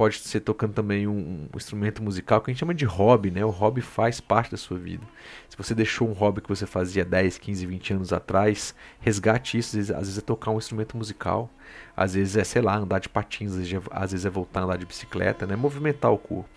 pode 0.00 0.16
ser 0.20 0.40
tocando 0.40 0.72
também 0.72 1.06
um, 1.06 1.12
um, 1.12 1.48
instrumento 1.54 2.02
musical 2.02 2.40
que 2.40 2.50
a 2.50 2.54
gente 2.54 2.60
chama 2.60 2.72
de 2.72 2.86
hobby, 2.86 3.30
né? 3.30 3.44
O 3.44 3.50
hobby 3.50 3.82
faz 3.82 4.18
parte 4.18 4.50
da 4.50 4.56
sua 4.56 4.78
vida. 4.78 5.06
Se 5.46 5.58
você 5.58 5.74
deixou 5.74 6.08
um 6.08 6.14
hobby 6.14 6.40
que 6.40 6.48
você 6.48 6.64
fazia 6.64 7.04
10, 7.04 7.36
15, 7.36 7.66
20 7.66 7.92
anos 7.92 8.10
atrás, 8.10 8.74
resgate 8.98 9.58
isso. 9.58 9.68
Às 9.68 9.74
vezes, 9.74 9.90
às 9.90 9.98
vezes 9.98 10.16
é 10.16 10.22
tocar 10.22 10.52
um 10.52 10.56
instrumento 10.56 10.96
musical, 10.96 11.50
às 11.94 12.14
vezes 12.14 12.34
é, 12.38 12.44
sei 12.44 12.62
lá, 12.62 12.78
andar 12.78 12.98
de 12.98 13.10
patins, 13.10 13.52
às 13.90 14.12
vezes 14.12 14.24
é, 14.24 14.30
voltar 14.30 14.60
a 14.60 14.62
andar 14.64 14.78
de 14.78 14.86
bicicleta, 14.86 15.46
né? 15.46 15.54
Movimentar 15.54 16.10
o 16.10 16.16
corpo. 16.16 16.48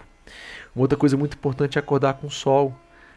Uma 0.73 0.83
outra 0.83 0.97
coisa 0.97 1.17
muito 1.17 1.35
importante 1.35 1.77
é 1.77 1.79
acordar 1.79 2.13
com 2.13 2.27
o 2.27 2.31
sol, 2.31 2.73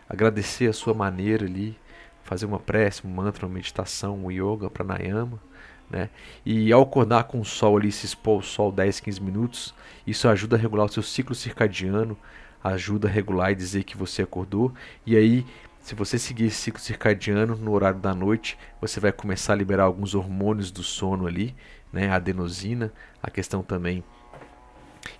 agradecer 0.09 0.67
a 0.69 0.73
sua 0.73 0.93
maneira 0.93 1.47
ali, 1.47 1.79
fazer 2.25 2.47
uma 2.47 2.59
prece, 2.59 3.07
um 3.07 3.11
mantra, 3.11 3.47
uma 3.47 3.55
meditação, 3.55 4.25
um 4.25 4.31
yoga, 4.33 4.69
pranayama 4.69 5.41
né? 5.91 6.09
E 6.45 6.73
ao 6.73 6.83
acordar 6.83 7.25
com 7.25 7.41
o 7.41 7.45
sol 7.45 7.77
ali, 7.77 7.93
se 7.93 8.07
expor 8.07 8.37
ao 8.37 8.43
sol 8.43 8.73
10, 8.73 9.01
15 9.01 9.21
minutos, 9.21 9.75
isso 10.07 10.29
ajuda 10.29 10.57
a 10.57 10.59
regular 10.59 10.87
o 10.87 10.93
seu 10.93 11.03
ciclo 11.03 11.35
circadiano, 11.35 12.17
ajuda 12.63 13.09
a 13.09 13.11
regular 13.11 13.53
e 13.53 13.55
dizer 13.55 13.85
que 13.85 13.97
você 13.97 14.23
acordou. 14.23 14.73
E 15.05 15.17
aí, 15.17 15.47
se 15.81 15.95
você 15.95 16.19
seguir 16.19 16.47
esse 16.47 16.57
ciclo 16.57 16.81
circadiano 16.81 17.57
no 17.57 17.73
horário 17.73 18.01
da 18.01 18.15
noite, 18.15 18.59
você 18.81 18.99
vai 18.99 19.13
começar 19.13 19.53
a 19.53 19.57
liberar 19.57 19.85
alguns 19.85 20.15
hormônios 20.15 20.71
do 20.71 20.83
sono 20.83 21.27
ali, 21.27 21.55
né? 21.93 22.09
A 22.09 22.17
adenosina, 22.17 22.93
a 23.23 23.31
questão 23.31 23.63
também 23.63 24.03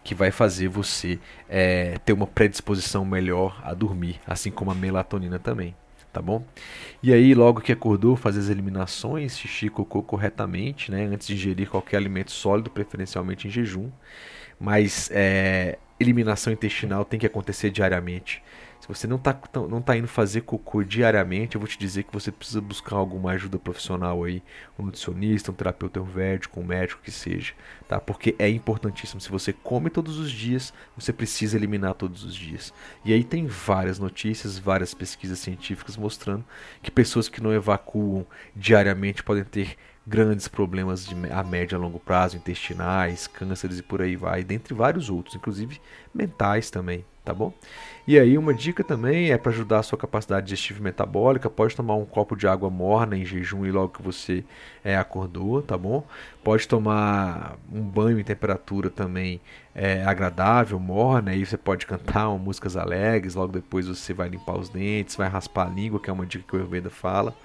que 0.03 0.17
vai 0.17 0.33
fazer 0.33 0.67
você 0.67 1.19
é, 1.49 1.99
ter 1.99 2.13
uma 2.13 2.27
predisposição 2.27 3.05
melhor 3.05 3.61
a 3.63 3.73
dormir, 3.73 4.21
assim 4.27 4.51
como 4.51 4.71
a 4.73 4.75
melatonina 4.75 5.39
também 5.39 5.77
tá 6.17 6.23
bom? 6.23 6.43
E 7.03 7.13
aí, 7.13 7.35
logo 7.35 7.61
que 7.61 7.71
acordou, 7.71 8.17
fazer 8.17 8.41
as 8.41 8.49
eliminações, 8.49 9.39
xixi, 9.39 9.69
cocô 9.69 10.03
corretamente, 10.03 10.91
né? 10.91 11.05
Antes 11.05 11.27
de 11.27 11.35
ingerir 11.35 11.69
qualquer 11.69 11.99
alimento 11.99 12.31
sólido, 12.31 12.71
preferencialmente 12.71 13.47
em 13.47 13.51
jejum. 13.51 13.91
Mas 14.59 15.11
é, 15.13 15.79
eliminação 16.01 16.51
intestinal 16.51 17.05
tem 17.05 17.21
que 17.21 17.27
acontecer 17.27 17.71
diariamente. 17.71 18.43
Se 18.87 18.95
você 18.95 19.07
não 19.09 19.17
está 19.17 19.37
não 19.69 19.83
tá 19.83 19.97
indo 19.97 20.07
fazer 20.07 20.43
cocô 20.43 20.85
diariamente, 20.85 21.57
eu 21.57 21.61
vou 21.61 21.67
te 21.67 21.77
dizer 21.77 22.05
que 22.05 22.13
você 22.13 22.31
precisa 22.31 22.61
buscar 22.61 22.95
alguma 22.95 23.33
ajuda 23.33 23.59
profissional 23.59 24.23
aí, 24.23 24.41
um 24.79 24.85
nutricionista, 24.85 25.51
um 25.51 25.55
terapeuta 25.55 25.99
ayurvédico, 25.99 26.61
um 26.61 26.65
médico 26.65 27.03
que 27.03 27.11
seja, 27.11 27.53
tá? 27.89 27.99
Porque 28.01 28.37
é 28.39 28.49
importantíssimo. 28.49 29.21
Se 29.21 29.29
você 29.29 29.53
come 29.53 29.91
todos 29.91 30.21
os 30.21 30.31
dias, 30.31 30.73
você 30.97 31.13
precisa 31.13 31.57
eliminar 31.57 31.95
todos 31.95 32.23
os 32.23 32.33
dias. 32.33 32.73
E 33.05 33.13
aí 33.13 33.25
tem 33.25 33.49
várias 33.49 33.99
notícias, 33.99 34.57
várias 34.57 34.95
pesquisas 34.95 35.41
científicas 35.41 35.97
mostrando 35.97 36.45
que 36.81 36.91
pessoas 36.91 37.29
que 37.29 37.43
não 37.43 37.53
evacuam 37.53 38.25
diariamente 38.55 39.25
podem 39.25 39.43
ter 39.43 39.77
grandes 40.07 40.47
problemas 40.47 41.05
de, 41.05 41.17
a 41.33 41.43
médio 41.43 41.75
e 41.75 41.77
a 41.77 41.81
longo 41.81 41.99
prazo, 41.99 42.37
intestinais, 42.37 43.27
cânceres 43.27 43.81
e 43.81 43.83
por 43.83 44.01
aí 44.01 44.15
vai, 44.15 44.45
dentre 44.45 44.73
vários 44.73 45.11
outros, 45.11 45.35
inclusive 45.35 45.81
mentais 46.15 46.71
também, 46.71 47.05
tá 47.27 47.35
bom? 47.35 47.53
E 48.07 48.21
aí 48.21 48.39
uma 48.39 48.55
dica 48.55 48.85
também 48.85 49.33
é 49.33 49.37
para 49.37 49.51
ajudar 49.51 49.81
a 49.81 49.83
sua 49.83 49.99
capacidade 49.99 50.47
digestiva 50.47 50.79
e 50.79 50.83
metabólica, 50.83 51.51
pode 51.51 51.75
tomar 51.75 51.97
um 51.97 52.05
copo 52.05 52.37
de 52.37 52.47
água 52.47 52.71
morna 52.71 53.19
em 53.19 53.25
jejum 53.25 53.67
e 53.67 53.73
logo 53.73 53.95
que 53.95 54.01
você 54.01 54.45
é, 54.85 54.97
acordou, 54.97 55.61
tá 55.61 55.77
bom? 55.77 56.07
Pode 56.45 56.69
tomar 56.69 57.57
um 57.71 57.83
banho 57.83 58.21
em 58.21 58.23
temperatura 58.23 58.89
também 58.89 59.41
é, 59.75 60.05
agradável, 60.05 60.79
morna, 60.79 61.33
aí 61.33 61.45
você 61.45 61.57
pode 61.57 61.85
cantar 61.85 62.29
uma, 62.29 62.39
músicas 62.47 62.77
alegres, 62.77 63.35
logo 63.35 63.53
depois 63.53 63.89
você 63.89 64.15
vai 64.15 64.29
limpar 64.29 64.57
os 64.57 64.69
dentes, 64.69 65.17
vai 65.17 65.29
raspar 65.29 65.67
a 65.67 65.71
língua, 65.71 65.99
que 65.99 66.09
é 66.09 66.13
uma 66.13 66.25
dica 66.25 66.45
que 66.47 66.55
o 66.55 66.59
Ayurveda 66.61 66.91
fala. 66.91 67.37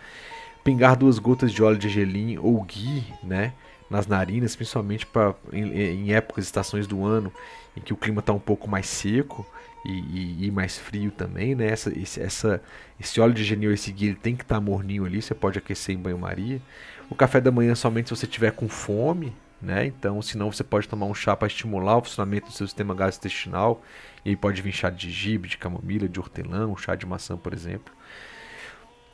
Pingar 0.64 0.96
duas 0.96 1.18
gotas 1.18 1.52
de 1.52 1.64
óleo 1.64 1.80
de 1.80 1.90
gelim 1.90 2.38
ou 2.38 2.62
ghee, 2.62 3.04
né, 3.24 3.54
nas 3.90 4.06
narinas, 4.06 4.56
principalmente 4.56 5.08
pra, 5.08 5.34
em, 5.52 5.72
em 5.74 6.14
épocas, 6.14 6.46
estações 6.46 6.86
do 6.86 7.04
ano 7.04 7.34
em 7.76 7.82
que 7.82 7.94
o 7.94 7.98
clima 7.98 8.20
está 8.20 8.32
um 8.32 8.40
pouco 8.40 8.70
mais 8.70 8.88
seco 8.88 9.44
e, 9.84 9.92
e, 9.92 10.46
e, 10.46 10.52
mais 10.52 10.78
frio 10.78 11.12
também, 11.12 11.56
né? 11.56 11.68
Essa, 11.68 11.98
esse, 11.98 12.22
essa, 12.22 12.62
esse 13.00 13.20
óleo 13.20 13.34
de 13.34 13.44
gelim 13.44 13.68
ou 13.68 13.74
esse 13.74 13.92
ghee 13.92 14.14
tem 14.14 14.36
que 14.36 14.44
estar 14.44 14.56
tá 14.56 14.62
morninho 14.62 15.06
ali, 15.06 15.22
você 15.22 15.34
pode 15.34 15.58
aquecer 15.58 15.96
em 15.96 16.00
banho-maria. 16.00 16.62
O 17.10 17.16
café 17.16 17.42
da 17.42 17.52
manhã 17.52 17.74
somente 17.74 18.10
se 18.10 18.16
você 18.16 18.28
tiver 18.28 18.52
com 18.52 18.70
fome, 18.70 19.34
né? 19.62 19.86
Então, 19.86 20.22
senão 20.22 20.52
você 20.52 20.64
pode 20.64 20.88
tomar 20.88 21.06
um 21.06 21.14
chá 21.14 21.36
para 21.36 21.48
estimular 21.48 21.98
o 21.98 22.04
funcionamento 22.04 22.48
do 22.48 22.54
seu 22.54 22.68
sistema 22.68 22.94
gastrointestinal. 22.94 23.82
E 24.24 24.30
aí 24.30 24.36
pode 24.36 24.62
vir 24.62 24.72
chá 24.72 24.90
de 24.90 25.10
gengibre, 25.10 25.50
de 25.50 25.58
camomila, 25.58 26.08
de 26.08 26.20
hortelã, 26.20 26.68
um 26.68 26.78
chá 26.78 26.96
de 26.96 27.06
maçã, 27.06 27.36
por 27.36 27.54
exemplo. 27.54 27.94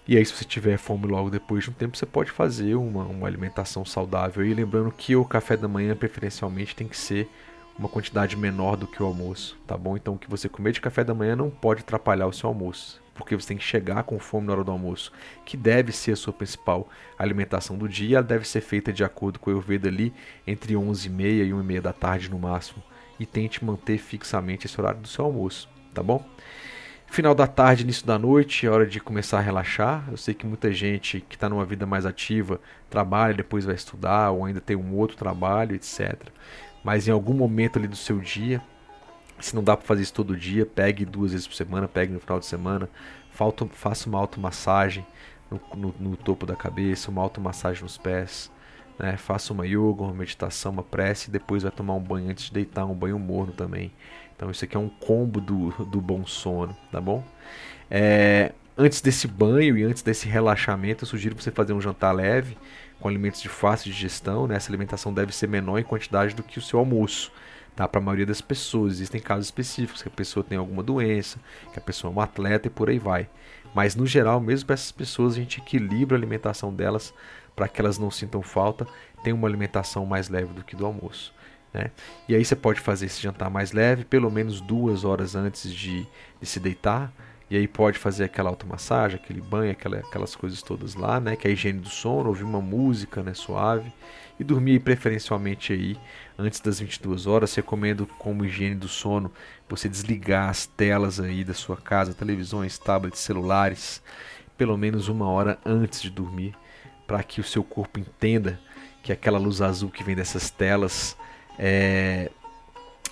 E 0.08 0.18
aí, 0.18 0.26
se 0.26 0.34
você 0.34 0.46
tiver 0.46 0.78
fome 0.78 1.06
logo 1.06 1.30
depois 1.30 1.66
de 1.66 1.70
um 1.70 1.74
tempo, 1.74 1.98
você 1.98 2.06
pode 2.06 2.32
fazer 2.32 2.76
uma, 2.76 3.04
uma 3.04 3.28
alimentação 3.28 3.84
saudável. 3.84 4.46
E 4.46 4.54
lembrando 4.54 4.90
que 4.92 5.16
o 5.16 5.26
café 5.26 5.58
da 5.58 5.68
manhã, 5.68 5.96
preferencialmente, 5.96 6.76
tem 6.76 6.88
que 6.88 6.96
ser 6.96 7.30
uma 7.78 7.88
quantidade 7.88 8.36
menor 8.36 8.76
do 8.76 8.88
que 8.88 9.02
o 9.02 9.06
almoço, 9.06 9.58
tá 9.68 9.78
bom? 9.78 9.96
Então, 9.96 10.16
o 10.16 10.18
que 10.18 10.30
você 10.30 10.50
comer 10.50 10.72
de 10.72 10.82
café 10.82 11.04
da 11.04 11.14
manhã 11.14 11.36
não 11.36 11.50
pode 11.50 11.82
atrapalhar 11.82 12.26
o 12.28 12.34
seu 12.34 12.50
almoço, 12.50 13.02
porque 13.14 13.36
você 13.36 13.50
tem 13.50 13.58
que 13.58 13.64
chegar 13.64 14.04
com 14.04 14.18
fome 14.20 14.48
na 14.48 14.54
hora 14.54 14.64
do 14.64 14.72
almoço, 14.72 15.12
que 15.46 15.56
deve 15.56 15.92
ser 15.92 16.14
a 16.14 16.16
sua 16.16 16.34
principal 16.34 16.88
alimentação 17.18 17.78
do 17.78 17.88
dia. 17.88 18.18
Ela 18.18 18.26
deve 18.26 18.48
ser 18.48 18.62
feita 18.62 18.92
de 18.92 19.04
acordo 19.04 19.40
com 19.40 19.50
o 19.50 19.54
Ayurveda 19.54 19.88
ali, 19.88 20.14
entre 20.46 20.74
11h30 20.74 21.48
e 21.48 21.52
1h30 21.52 21.82
da 21.82 21.94
tarde 21.94 22.30
no 22.30 22.40
máximo. 22.40 22.84
E 23.20 23.26
tente 23.26 23.64
manter 23.64 23.98
fixamente 23.98 24.68
esse 24.68 24.80
horário 24.80 25.00
do 25.00 25.08
seu 25.08 25.26
almoço, 25.26 25.68
tá 25.94 26.02
bom? 26.02 26.24
Final 27.10 27.34
da 27.34 27.48
tarde, 27.48 27.84
início 27.84 28.06
da 28.06 28.20
noite, 28.20 28.66
é 28.68 28.70
hora 28.70 28.86
de 28.86 29.00
começar 29.00 29.40
a 29.40 29.42
relaxar. 29.42 30.04
Eu 30.12 30.18
sei 30.18 30.34
que 30.34 30.46
muita 30.46 30.72
gente 30.72 31.22
que 31.22 31.36
está 31.36 31.48
numa 31.48 31.66
vida 31.66 31.86
mais 31.86 32.06
ativa 32.06 32.60
trabalha, 32.90 33.34
depois 33.34 33.66
vai 33.66 33.76
estudar, 33.76 34.32
ou 34.32 34.46
ainda 34.46 34.60
tem 34.60 34.76
um 34.76 34.94
outro 34.94 35.16
trabalho, 35.16 35.74
etc. 35.74 36.16
Mas 36.88 37.06
em 37.06 37.12
algum 37.12 37.34
momento 37.34 37.78
ali 37.78 37.86
do 37.86 37.98
seu 37.98 38.18
dia, 38.18 38.62
se 39.42 39.54
não 39.54 39.62
dá 39.62 39.76
para 39.76 39.86
fazer 39.86 40.04
isso 40.04 40.14
todo 40.14 40.38
dia, 40.38 40.66
pegue 40.66 41.04
duas 41.04 41.34
vezes 41.34 41.46
por 41.46 41.54
semana, 41.54 41.86
pegue 41.86 42.14
no 42.14 42.20
final 42.22 42.40
de 42.40 42.46
semana, 42.46 42.90
faça 43.74 44.08
uma 44.08 44.18
automassagem 44.18 45.06
no, 45.52 45.60
no, 45.76 45.96
no 46.00 46.16
topo 46.16 46.46
da 46.46 46.56
cabeça, 46.56 47.12
uma 47.12 47.22
automassagem 47.22 47.84
nos 47.84 47.98
pés. 47.98 48.50
Né? 48.98 49.18
Faça 49.18 49.52
uma 49.52 49.68
yoga, 49.68 50.04
uma 50.04 50.14
meditação, 50.14 50.72
uma 50.72 50.82
prece 50.82 51.28
e 51.28 51.32
depois 51.34 51.64
vai 51.64 51.74
tomar 51.74 51.94
um 51.94 52.00
banho 52.00 52.30
antes 52.30 52.46
de 52.46 52.54
deitar, 52.54 52.86
um 52.86 52.96
banho 52.96 53.20
morno 53.20 53.52
também. 53.52 53.92
Então 54.34 54.50
isso 54.50 54.64
aqui 54.64 54.78
é 54.78 54.80
um 54.80 54.88
combo 54.88 55.42
do, 55.42 55.72
do 55.88 56.00
bom 56.00 56.26
sono, 56.26 56.74
tá 56.90 57.02
bom? 57.02 57.22
É, 57.92 58.54
antes 58.78 59.02
desse 59.02 59.28
banho 59.28 59.78
e 59.78 59.84
antes 59.84 60.02
desse 60.02 60.26
relaxamento, 60.26 61.04
eu 61.04 61.08
sugiro 61.10 61.36
você 61.38 61.52
fazer 61.52 61.74
um 61.74 61.82
jantar 61.82 62.14
leve, 62.14 62.58
com 63.00 63.08
alimentos 63.08 63.42
de 63.42 63.50
fácil 63.50 63.92
digestão. 63.92 64.48
Né? 64.48 64.56
Essa 64.56 64.70
alimentação 64.70 65.14
deve 65.14 65.34
ser 65.34 65.48
menor 65.48 65.78
em 65.78 65.84
quantidade 65.84 66.36
do 66.36 66.44
que 66.44 66.60
o 66.60 66.62
seu 66.62 66.80
almoço. 66.80 67.32
Tá? 67.76 67.88
Para 67.88 68.02
a 68.02 68.04
maioria 68.04 68.26
das 68.26 68.42
pessoas, 68.42 68.94
existem 68.94 69.22
casos 69.22 69.46
específicos 69.46 70.02
que 70.02 70.08
a 70.08 70.12
pessoa 70.12 70.44
tem 70.44 70.58
alguma 70.58 70.82
doença, 70.82 71.38
que 71.72 71.80
a 71.80 71.82
pessoa 71.82 72.12
é 72.12 72.16
um 72.16 72.22
atleta 72.22 72.68
e 72.68 72.72
por 72.72 72.90
aí 72.90 72.98
vai. 72.98 73.30
Mas 73.74 73.96
no 73.96 74.06
geral, 74.08 74.40
mesmo 74.40 74.66
para 74.66 74.74
essas 74.74 74.92
pessoas, 74.92 75.34
a 75.34 75.38
gente 75.38 75.60
equilibra 75.60 76.18
a 76.18 76.20
alimentação 76.20 76.74
delas 76.74 77.14
para 77.56 77.68
que 77.68 77.80
elas 77.80 77.98
não 77.98 78.10
sintam 78.10 78.42
falta, 78.42 78.88
tem 79.24 79.34
uma 79.34 79.48
alimentação 79.48 80.06
mais 80.06 80.30
leve 80.30 80.54
do 80.54 80.64
que 80.64 80.76
do 80.76 80.86
almoço. 80.86 81.34
Né? 81.74 81.92
E 82.28 82.36
aí 82.36 82.44
você 82.44 82.56
pode 82.56 82.80
fazer 82.80 83.06
esse 83.06 83.22
jantar 83.22 83.50
mais 83.50 83.72
leve, 83.72 84.06
pelo 84.06 84.32
menos 84.32 84.62
duas 84.62 85.04
horas 85.04 85.36
antes 85.36 85.72
de, 85.74 86.08
de 86.40 86.46
se 86.46 86.60
deitar. 86.60 87.12
E 87.50 87.56
aí 87.56 87.68
pode 87.68 87.98
fazer 87.98 88.26
aquela 88.26 88.50
automassagem, 88.50 89.18
aquele 89.18 89.42
banho, 89.42 89.72
aquela, 89.72 90.00
aquelas 90.00 90.36
coisas 90.36 90.62
todas 90.62 90.96
lá, 90.96 91.20
né? 91.20 91.36
Que 91.36 91.48
é 91.48 91.50
a 91.50 91.54
higiene 91.54 91.80
do 91.80 91.90
sono, 91.90 92.28
ouvir 92.28 92.44
uma 92.44 92.62
música 92.62 93.24
né, 93.24 93.34
suave. 93.34 93.92
E 94.40 94.44
dormir 94.44 94.82
preferencialmente 94.82 95.74
aí 95.74 95.98
antes 96.38 96.60
das 96.60 96.80
22 96.80 97.26
horas. 97.26 97.56
Recomendo 97.56 98.06
como 98.06 98.46
higiene 98.46 98.76
do 98.76 98.88
sono 98.88 99.32
você 99.68 99.88
desligar 99.88 100.50
as 100.50 100.66
telas 100.66 101.20
aí 101.20 101.44
da 101.44 101.54
sua 101.54 101.78
casa, 101.78 102.14
televisões, 102.14 102.78
tablets, 102.78 103.20
celulares, 103.20 104.02
pelo 104.58 104.78
menos 104.78 105.08
uma 105.08 105.28
hora 105.30 105.58
antes 105.66 106.02
de 106.02 106.10
dormir, 106.10 106.54
para 107.08 107.24
que 107.24 107.40
o 107.40 107.44
seu 107.44 107.64
corpo 107.64 108.00
entenda 108.00 108.60
que 109.02 109.12
aquela 109.12 109.40
luz 109.40 109.62
azul 109.62 109.90
que 109.90 110.04
vem 110.04 110.16
dessas 110.16 110.50
telas 110.50 111.18
é, 111.58 112.30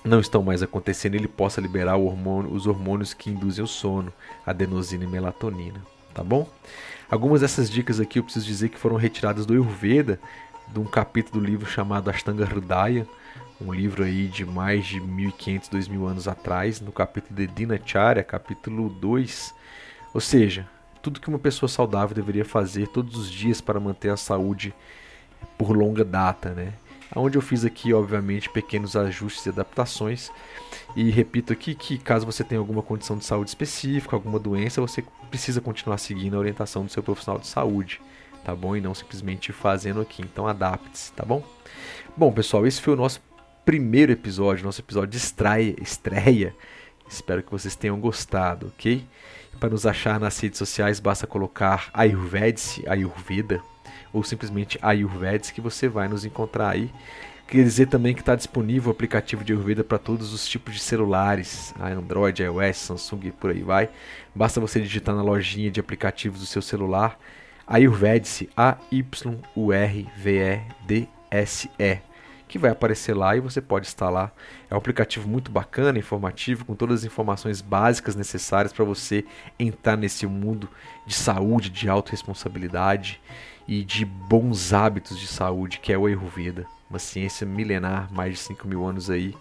não 0.05 0.19
estão 0.19 0.43
mais 0.43 0.61
acontecendo, 0.61 1.15
ele 1.15 1.27
possa 1.27 1.59
liberar 1.59 1.95
hormônio, 1.95 2.53
os 2.53 2.67
hormônios 2.67 3.13
que 3.13 3.31
induzem 3.31 3.63
o 3.63 3.67
sono, 3.67 4.13
adenosina 4.45 5.03
e 5.03 5.07
melatonina, 5.07 5.81
tá 6.13 6.23
bom? 6.23 6.47
Algumas 7.09 7.41
dessas 7.41 7.69
dicas 7.69 7.99
aqui 7.99 8.19
eu 8.19 8.23
preciso 8.23 8.45
dizer 8.45 8.69
que 8.69 8.77
foram 8.77 8.95
retiradas 8.95 9.45
do 9.45 9.53
Ayurveda, 9.53 10.19
de 10.67 10.79
um 10.79 10.85
capítulo 10.85 11.41
do 11.41 11.45
livro 11.45 11.65
chamado 11.65 12.09
Ashtanga 12.09 12.45
Hridaya, 12.45 13.07
um 13.59 13.73
livro 13.73 14.03
aí 14.03 14.27
de 14.27 14.45
mais 14.45 14.85
de 14.85 14.99
1500, 14.99 15.69
2000 15.69 16.07
anos 16.07 16.27
atrás, 16.27 16.81
no 16.81 16.91
capítulo 16.91 17.35
de 17.35 17.47
Dinacharya, 17.47 18.23
capítulo 18.23 18.89
2. 18.89 19.53
Ou 20.13 20.21
seja, 20.21 20.67
tudo 21.01 21.19
que 21.19 21.29
uma 21.29 21.39
pessoa 21.39 21.69
saudável 21.69 22.15
deveria 22.15 22.43
fazer 22.43 22.87
todos 22.87 23.15
os 23.15 23.31
dias 23.31 23.61
para 23.61 23.79
manter 23.79 24.09
a 24.09 24.17
saúde 24.17 24.73
por 25.57 25.71
longa 25.71 26.03
data, 26.03 26.49
né? 26.49 26.73
Onde 27.15 27.37
eu 27.37 27.41
fiz 27.41 27.63
aqui, 27.65 27.93
obviamente, 27.93 28.49
pequenos 28.49 28.95
ajustes 28.95 29.45
e 29.45 29.49
adaptações. 29.49 30.31
E 30.95 31.09
repito 31.09 31.53
aqui 31.53 31.73
que 31.73 31.97
caso 31.97 32.25
você 32.25 32.43
tenha 32.43 32.59
alguma 32.59 32.81
condição 32.81 33.17
de 33.17 33.25
saúde 33.25 33.49
específica, 33.49 34.15
alguma 34.15 34.39
doença, 34.39 34.81
você 34.81 35.03
precisa 35.29 35.61
continuar 35.61 35.97
seguindo 35.97 36.35
a 36.35 36.39
orientação 36.39 36.85
do 36.85 36.91
seu 36.91 37.03
profissional 37.03 37.39
de 37.39 37.47
saúde, 37.47 38.01
tá 38.43 38.55
bom? 38.55 38.75
E 38.75 38.81
não 38.81 38.93
simplesmente 38.93 39.51
fazendo 39.51 40.01
aqui. 40.01 40.21
Então 40.21 40.47
adapte-se, 40.47 41.11
tá 41.13 41.25
bom? 41.25 41.43
Bom, 42.15 42.31
pessoal, 42.31 42.65
esse 42.65 42.81
foi 42.81 42.93
o 42.93 42.97
nosso 42.97 43.21
primeiro 43.65 44.11
episódio, 44.11 44.65
nosso 44.65 44.81
episódio 44.81 45.09
de 45.09 45.17
estreia. 45.17 45.75
estreia. 45.81 46.55
Espero 47.07 47.43
que 47.43 47.51
vocês 47.51 47.75
tenham 47.75 47.99
gostado, 47.99 48.67
ok? 48.67 49.05
Para 49.59 49.69
nos 49.69 49.85
achar 49.85 50.19
nas 50.19 50.39
redes 50.39 50.57
sociais, 50.57 50.99
basta 50.99 51.25
colocar 51.25 51.89
Ayurvedice, 51.93 52.83
Ayurveda, 52.87 53.61
ou 54.15 54.23
simplesmente 54.23 54.79
Ayurvedics 54.81 55.51
que 55.51 55.59
você 55.59 55.89
vai 55.89 56.07
nos 56.07 56.23
encontrar 56.23 56.69
aí. 56.69 56.89
Queria 57.45 57.65
dizer 57.65 57.87
também 57.87 58.15
que 58.15 58.21
está 58.21 58.33
disponível 58.33 58.89
o 58.89 58.91
aplicativo 58.91 59.43
de 59.43 59.51
Ayurveda 59.51 59.83
para 59.83 59.99
todos 59.99 60.33
os 60.33 60.47
tipos 60.47 60.73
de 60.73 60.79
celulares, 60.79 61.75
Android, 61.79 62.41
iOS, 62.41 62.77
Samsung 62.77 63.19
e 63.25 63.31
por 63.31 63.51
aí 63.51 63.61
vai. 63.61 63.89
Basta 64.33 64.61
você 64.61 64.79
digitar 64.79 65.13
na 65.13 65.21
lojinha 65.21 65.69
de 65.69 65.79
aplicativos 65.81 66.39
do 66.39 66.45
seu 66.45 66.61
celular 66.61 67.19
Ayurvedice, 67.67 68.49
A-Y-U-R-V-E-D-S-E, 68.55 69.01
que 72.47 72.57
vai 72.57 72.71
aparecer 72.71 73.13
lá 73.13 73.35
e 73.35 73.41
você 73.41 73.59
pode 73.59 73.87
instalar. 73.87 74.33
É 74.69 74.73
um 74.73 74.77
aplicativo 74.77 75.27
muito 75.27 75.51
bacana, 75.51 75.99
informativo, 75.99 76.63
com 76.63 76.73
todas 76.73 77.01
as 77.01 77.05
informações 77.05 77.59
básicas 77.59 78.15
necessárias 78.15 78.71
para 78.71 78.85
você 78.85 79.25
entrar 79.59 79.97
nesse 79.97 80.25
mundo 80.25 80.69
de 81.05 81.13
saúde, 81.13 81.69
de 81.69 81.89
autorresponsabilidade 81.89 83.19
e 83.67 83.83
de 83.83 84.05
bons 84.05 84.73
hábitos 84.73 85.19
de 85.19 85.27
saúde, 85.27 85.79
que 85.79 85.91
é 85.91 85.97
o 85.97 86.05
Ayurveda, 86.05 86.65
uma 86.89 86.99
ciência 86.99 87.45
milenar, 87.45 88.11
mais 88.11 88.33
de 88.33 88.39
5 88.39 88.67
mil 88.67 88.85
anos 88.85 89.09
aí, 89.09 89.35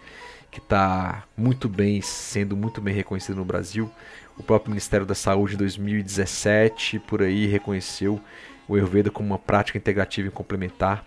que 0.50 0.58
está 0.58 1.24
muito 1.36 1.68
bem, 1.68 2.00
sendo 2.00 2.56
muito 2.56 2.80
bem 2.80 2.94
reconhecida 2.94 3.36
no 3.36 3.44
Brasil. 3.44 3.90
O 4.38 4.42
próprio 4.42 4.70
Ministério 4.70 5.06
da 5.06 5.14
Saúde 5.14 5.54
em 5.54 5.58
2017, 5.58 6.98
por 7.00 7.22
aí, 7.22 7.46
reconheceu 7.46 8.20
o 8.68 8.74
Ayurveda 8.74 9.10
como 9.10 9.28
uma 9.28 9.38
prática 9.38 9.76
integrativa 9.76 10.28
e 10.28 10.30
complementar. 10.30 11.04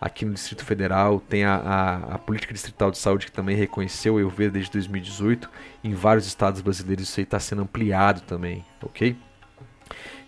Aqui 0.00 0.24
no 0.24 0.34
Distrito 0.34 0.64
Federal 0.64 1.20
tem 1.20 1.44
a, 1.44 1.54
a, 1.56 1.96
a, 2.14 2.18
Política 2.18 2.54
Distrital 2.54 2.90
de 2.90 2.98
Saúde 2.98 3.26
que 3.26 3.32
também 3.32 3.56
reconheceu 3.56 4.14
o 4.14 4.18
Ayurveda 4.18 4.52
desde 4.52 4.70
2018. 4.72 5.50
Em 5.82 5.92
vários 5.92 6.26
estados 6.26 6.60
brasileiros 6.60 7.08
isso 7.08 7.18
aí 7.18 7.24
está 7.24 7.40
sendo 7.40 7.62
ampliado 7.62 8.20
também, 8.20 8.64
ok? 8.80 9.16